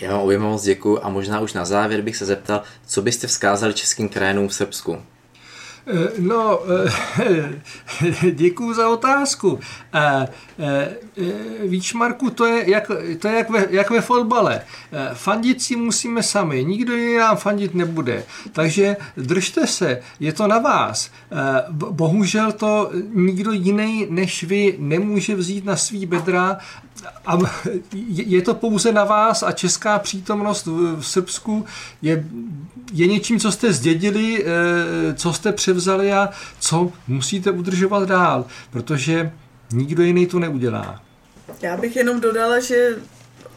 Já 0.00 0.12
vám 0.12 0.20
oběma 0.20 0.48
moc 0.48 0.62
děkuji 0.62 0.98
a 1.02 1.08
možná 1.08 1.40
už 1.40 1.52
na 1.52 1.64
závěr 1.64 2.02
bych 2.02 2.16
se 2.16 2.26
zeptal, 2.26 2.62
co 2.86 3.02
byste 3.02 3.26
vzkázali 3.26 3.74
českým 3.74 4.08
krajinům 4.08 4.48
v 4.48 4.54
Srbsku? 4.54 4.98
Eh, 5.90 6.08
no, 6.18 6.60
eh, 7.20 8.30
děkuji 8.30 8.74
za 8.74 8.88
otázku. 8.88 9.60
Eh, 9.94 10.28
víš, 11.64 11.94
Marku, 11.94 12.30
to 12.30 12.46
je 12.46 12.70
jak, 12.70 12.90
to 13.18 13.28
je 13.28 13.34
jak, 13.34 13.50
ve, 13.50 13.66
jak 13.70 13.90
ve 13.90 14.00
fotbale. 14.00 14.60
Fandit 15.14 15.62
si 15.62 15.76
musíme 15.76 16.22
sami, 16.22 16.64
nikdo 16.64 16.96
jiný 16.96 17.16
nám 17.16 17.36
fandit 17.36 17.74
nebude. 17.74 18.24
Takže 18.52 18.96
držte 19.16 19.66
se, 19.66 20.00
je 20.20 20.32
to 20.32 20.46
na 20.46 20.58
vás. 20.58 21.10
Bohužel 21.70 22.52
to 22.52 22.90
nikdo 23.14 23.52
jiný 23.52 24.06
než 24.10 24.44
vy 24.44 24.76
nemůže 24.78 25.34
vzít 25.34 25.64
na 25.64 25.76
svý 25.76 26.06
bedra 26.06 26.58
a 27.26 27.38
je 28.12 28.42
to 28.42 28.54
pouze 28.54 28.92
na 28.92 29.04
vás 29.04 29.42
a 29.42 29.52
česká 29.52 29.98
přítomnost 29.98 30.66
v 30.66 31.02
Srbsku 31.02 31.66
je, 32.02 32.24
je 32.92 33.06
něčím, 33.06 33.40
co 33.40 33.52
jste 33.52 33.72
zdědili, 33.72 34.44
eh, 34.44 35.14
co 35.14 35.32
jste 35.32 35.52
převzali 35.52 36.12
a 36.12 36.28
co 36.60 36.92
musíte 37.08 37.50
udržovat 37.50 38.08
dál, 38.08 38.46
protože 38.70 39.32
nikdo 39.72 40.02
jiný 40.02 40.26
to 40.26 40.38
neudělá. 40.38 41.02
Já 41.62 41.76
bych 41.76 41.96
jenom 41.96 42.20
dodala, 42.20 42.60
že 42.60 42.96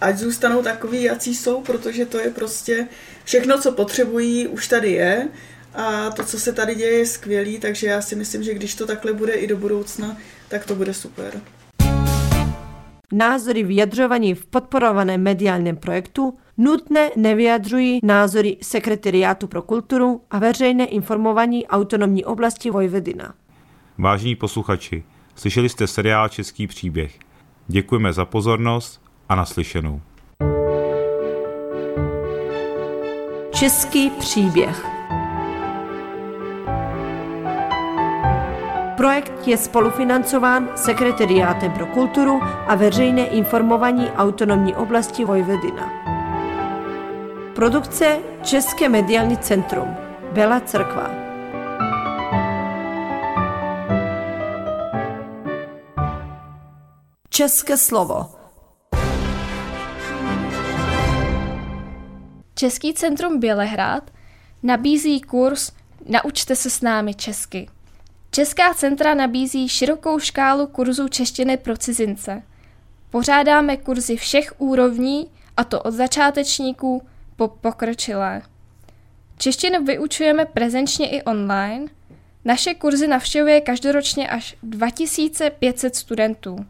ať 0.01 0.17
zůstanou 0.17 0.63
takový, 0.63 1.03
jací 1.03 1.35
jsou, 1.35 1.61
protože 1.61 2.05
to 2.05 2.19
je 2.19 2.29
prostě 2.29 2.87
všechno, 3.23 3.59
co 3.59 3.71
potřebují, 3.71 4.47
už 4.47 4.67
tady 4.67 4.91
je 4.91 5.27
a 5.73 6.09
to, 6.09 6.23
co 6.23 6.39
se 6.39 6.53
tady 6.53 6.75
děje, 6.75 6.97
je 6.97 7.05
skvělý, 7.05 7.59
takže 7.59 7.87
já 7.87 8.01
si 8.01 8.15
myslím, 8.15 8.43
že 8.43 8.53
když 8.53 8.75
to 8.75 8.87
takhle 8.87 9.13
bude 9.13 9.33
i 9.33 9.47
do 9.47 9.57
budoucna, 9.57 10.17
tak 10.47 10.65
to 10.65 10.75
bude 10.75 10.93
super. 10.93 11.41
Názory 13.11 13.63
vyjadřovaní 13.63 14.33
v 14.33 14.45
podporovaném 14.45 15.23
mediálním 15.23 15.77
projektu 15.77 16.37
nutné 16.57 17.09
nevyjadřují 17.15 17.99
názory 18.03 18.57
Sekretariátu 18.61 19.47
pro 19.47 19.61
kulturu 19.61 20.21
a 20.31 20.39
veřejné 20.39 20.85
informování 20.85 21.67
autonomní 21.67 22.25
oblasti 22.25 22.71
Vojvedina. 22.71 23.33
Vážení 23.97 24.35
posluchači, 24.35 25.03
slyšeli 25.35 25.69
jste 25.69 25.87
seriál 25.87 26.29
Český 26.29 26.67
příběh. 26.67 27.19
Děkujeme 27.67 28.13
za 28.13 28.25
pozornost 28.25 29.01
a 29.29 29.35
naslyšenou. 29.35 30.01
Český 33.53 34.09
příběh 34.09 35.00
Projekt 39.01 39.47
je 39.47 39.57
spolufinancován 39.57 40.69
Sekretariátem 40.75 41.71
pro 41.71 41.85
kulturu 41.85 42.39
a 42.43 42.75
veřejné 42.75 43.27
informování 43.27 44.11
autonomní 44.11 44.75
oblasti 44.75 45.25
Vojvodina. 45.25 45.89
Produkce 47.55 48.19
České 48.43 48.89
mediální 48.89 49.37
centrum 49.37 49.95
Bela 50.33 50.59
Crkva. 50.59 51.11
České 57.29 57.77
slovo 57.77 58.29
Český 62.55 62.93
centrum 62.93 63.39
Bělehrad 63.39 64.11
nabízí 64.63 65.21
kurz 65.21 65.71
Naučte 66.05 66.55
se 66.55 66.69
s 66.69 66.81
námi 66.81 67.13
česky. 67.13 67.67
Česká 68.33 68.73
centra 68.73 69.13
nabízí 69.13 69.69
širokou 69.69 70.19
škálu 70.19 70.67
kurzů 70.67 71.07
češtiny 71.07 71.57
pro 71.57 71.77
cizince. 71.77 72.43
Pořádáme 73.09 73.77
kurzy 73.77 74.17
všech 74.17 74.53
úrovní, 74.57 75.31
a 75.57 75.63
to 75.63 75.81
od 75.81 75.91
začátečníků 75.91 77.07
po 77.35 77.47
pokročilé. 77.47 78.41
Češtinu 79.37 79.85
vyučujeme 79.85 80.45
prezenčně 80.45 81.09
i 81.09 81.21
online. 81.21 81.87
Naše 82.45 82.73
kurzy 82.73 83.07
navštěvuje 83.07 83.61
každoročně 83.61 84.29
až 84.29 84.55
2500 84.63 85.95
studentů. 85.95 86.65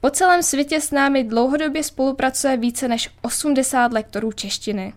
Po 0.00 0.10
celém 0.10 0.42
světě 0.42 0.80
s 0.80 0.90
námi 0.90 1.24
dlouhodobě 1.24 1.82
spolupracuje 1.82 2.56
více 2.56 2.88
než 2.88 3.10
80 3.22 3.92
lektorů 3.92 4.32
češtiny. 4.32 4.92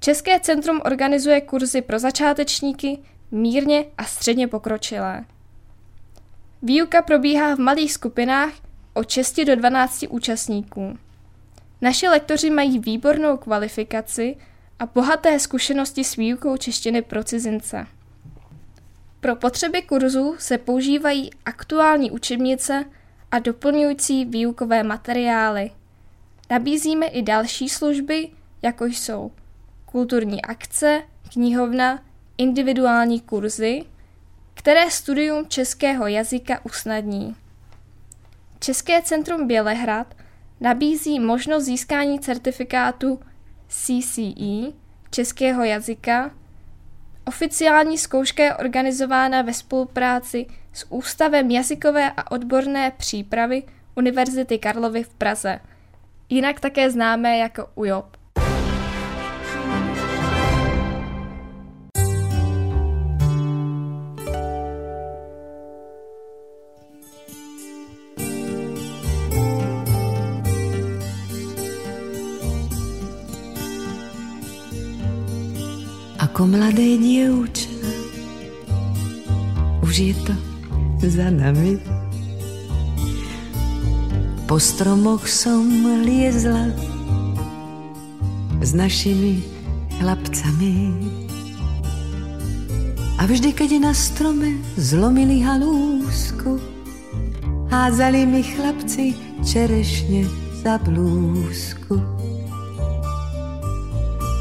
České 0.00 0.40
centrum 0.40 0.80
organizuje 0.84 1.40
kurzy 1.40 1.82
pro 1.82 1.98
začátečníky, 1.98 2.98
mírně 3.32 3.84
a 3.98 4.04
středně 4.04 4.48
pokročilé. 4.48 5.24
Výuka 6.62 7.02
probíhá 7.02 7.56
v 7.56 7.58
malých 7.58 7.92
skupinách 7.92 8.52
od 8.94 9.10
6 9.10 9.40
do 9.40 9.56
12 9.56 10.04
účastníků. 10.08 10.98
Naši 11.80 12.08
lektoři 12.08 12.50
mají 12.50 12.78
výbornou 12.78 13.36
kvalifikaci 13.36 14.36
a 14.78 14.86
bohaté 14.86 15.38
zkušenosti 15.38 16.04
s 16.04 16.16
výukou 16.16 16.56
češtiny 16.56 17.02
pro 17.02 17.24
cizince. 17.24 17.86
Pro 19.20 19.36
potřeby 19.36 19.82
kurzu 19.82 20.34
se 20.38 20.58
používají 20.58 21.30
aktuální 21.44 22.10
učebnice 22.10 22.84
a 23.30 23.38
doplňující 23.38 24.24
výukové 24.24 24.82
materiály. 24.82 25.70
Nabízíme 26.50 27.06
i 27.06 27.22
další 27.22 27.68
služby, 27.68 28.28
jako 28.62 28.84
jsou 28.84 29.30
kulturní 29.86 30.42
akce, 30.42 31.02
knihovna, 31.32 32.02
individuální 32.38 33.20
kurzy, 33.20 33.84
které 34.54 34.90
studium 34.90 35.48
českého 35.48 36.06
jazyka 36.06 36.64
usnadní. 36.64 37.36
České 38.58 39.02
centrum 39.02 39.46
Bělehrad 39.46 40.14
nabízí 40.60 41.20
možnost 41.20 41.64
získání 41.64 42.20
certifikátu 42.20 43.20
CCE 43.68 44.72
českého 45.10 45.64
jazyka. 45.64 46.30
Oficiální 47.24 47.98
zkouška 47.98 48.42
je 48.42 48.56
organizována 48.56 49.42
ve 49.42 49.54
spolupráci 49.54 50.46
s 50.72 50.86
Ústavem 50.90 51.50
jazykové 51.50 52.12
a 52.16 52.30
odborné 52.30 52.90
přípravy 52.90 53.62
Univerzity 53.94 54.58
Karlovy 54.58 55.02
v 55.02 55.14
Praze, 55.14 55.60
jinak 56.28 56.60
také 56.60 56.90
známé 56.90 57.38
jako 57.38 57.68
UJOP. 57.74 58.21
Ako 76.42 76.58
mladé 76.58 76.98
dievča. 76.98 77.70
Už 79.86 79.94
je 79.94 80.14
to 80.26 80.34
za 81.06 81.30
nami. 81.30 81.78
Po 84.50 84.58
stromoch 84.58 85.22
som 85.30 85.62
liezla 86.02 86.74
s 88.58 88.74
našimi 88.74 89.38
chlapcami. 90.02 90.90
A 93.14 93.30
vždy, 93.30 93.54
keď 93.54 93.78
na 93.78 93.94
strome 93.94 94.58
zlomili 94.74 95.46
halúsku, 95.46 96.58
házali 97.70 98.26
mi 98.26 98.42
chlapci 98.42 99.14
čerešne 99.46 100.26
za 100.58 100.74
blúzku. 100.82 102.02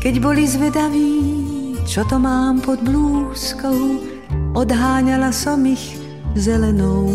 Keď 0.01 0.17
boli 0.17 0.49
zvedaví, 0.49 1.40
čo 1.85 2.01
to 2.07 2.17
mám 2.21 2.61
pod 2.61 2.81
blúzkou, 2.81 4.01
odháňala 4.53 5.33
som 5.33 5.65
ich 5.65 5.97
zelenou 6.35 7.09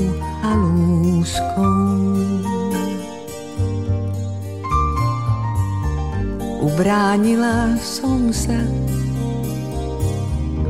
halúskou. 0.44 1.74
Ubránila 6.66 7.79
som 7.79 8.35
sa 8.35 8.59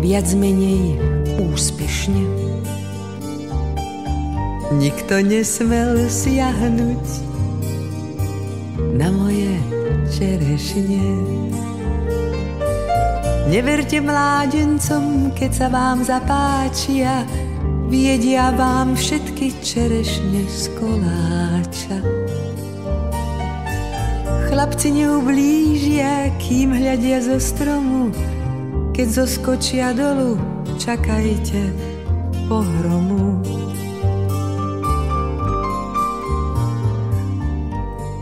viac 0.05 0.29
menej 0.37 1.01
úspešne. 1.41 2.23
Nikto 4.77 5.25
nesmel 5.25 6.07
siahnuť 6.07 7.07
na 8.95 9.09
moje 9.09 9.57
čerešne. 10.13 11.66
Neverte 13.47 14.03
mládencom, 14.03 15.31
keď 15.31 15.51
sa 15.55 15.67
vám 15.71 16.03
zapáčia, 16.03 17.23
viedia 17.87 18.51
vám 18.51 18.99
všetky 18.99 19.63
čerešne 19.63 20.51
z 20.51 20.75
koláča. 20.75 22.03
Chlapci 24.51 24.99
neublížia, 24.99 26.35
kým 26.43 26.75
hľadia 26.75 27.23
zo 27.23 27.39
stromu, 27.39 28.11
keď 28.91 29.07
zoskočia 29.15 29.95
dolu, 29.95 30.43
čakajte 30.83 31.71
pohromu. 32.51 33.47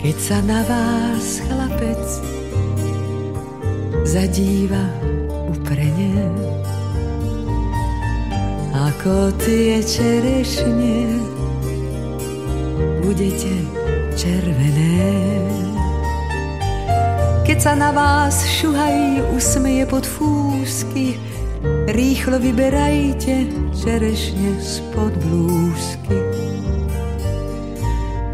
Keď 0.05 0.17
sa 0.21 0.45
na 0.45 0.61
vás 0.69 1.41
chlapec 1.49 2.34
zadíva 4.05 4.85
uprene 5.49 6.29
ako 8.75 9.33
tie 9.41 9.81
čerešne 9.81 11.09
budete 13.01 13.55
červené. 14.19 14.99
Keď 17.45 17.59
sa 17.61 17.73
na 17.79 17.95
vás 17.95 18.43
šuhají 18.45 19.23
usmeje 19.37 19.85
pod 19.87 20.03
fúsky, 20.03 21.15
rýchlo 21.87 22.43
vyberajte 22.43 23.47
čerešne 23.73 24.59
spod 24.59 25.13
blúzky. 25.23 26.19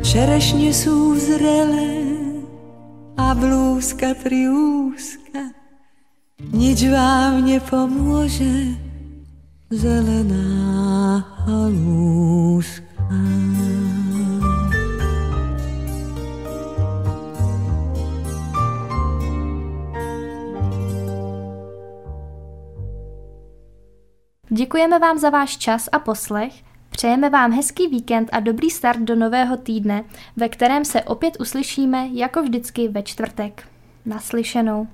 Čerešne 0.00 0.72
sú 0.72 1.14
zrelé 1.20 1.99
a 3.40 3.48
blúzka 3.48 4.12
triúska 4.20 5.56
nič 6.52 6.84
vám 6.92 7.40
nepomôže, 7.48 8.76
zelená 9.72 11.24
halúška. 11.48 12.84
Děkujeme 24.52 24.98
vám 24.98 25.16
za 25.16 25.30
váš 25.32 25.56
čas 25.56 25.88
a 25.88 25.98
poslech. 25.98 26.69
Přejeme 26.90 27.30
vám 27.30 27.52
hezký 27.52 27.88
víkend 27.88 28.28
a 28.32 28.40
dobrý 28.40 28.70
start 28.70 29.00
do 29.00 29.16
nového 29.16 29.56
týdne, 29.56 30.04
ve 30.36 30.48
kterém 30.48 30.84
se 30.84 31.02
opět 31.02 31.36
uslyšíme 31.40 32.08
jako 32.12 32.42
vždycky 32.42 32.88
ve 32.88 33.02
čtvrtek. 33.02 33.62
Naslyšenou. 34.06 34.88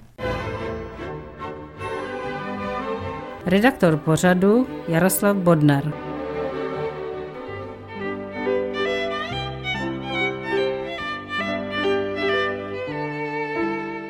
Redaktor 3.46 3.96
pořadu 3.96 4.66
Jaroslav 4.88 5.36
Bodnar. 5.36 5.92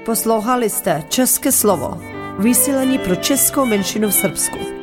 Poslouchali 0.05 0.71
jste 0.71 1.03
České 1.09 1.53
slovo, 1.53 2.01
vysílení 2.39 2.99
pro 2.99 3.17
českou 3.17 3.67
menšinu 3.67 4.09
v 4.09 4.15
Srbsku. 4.15 4.76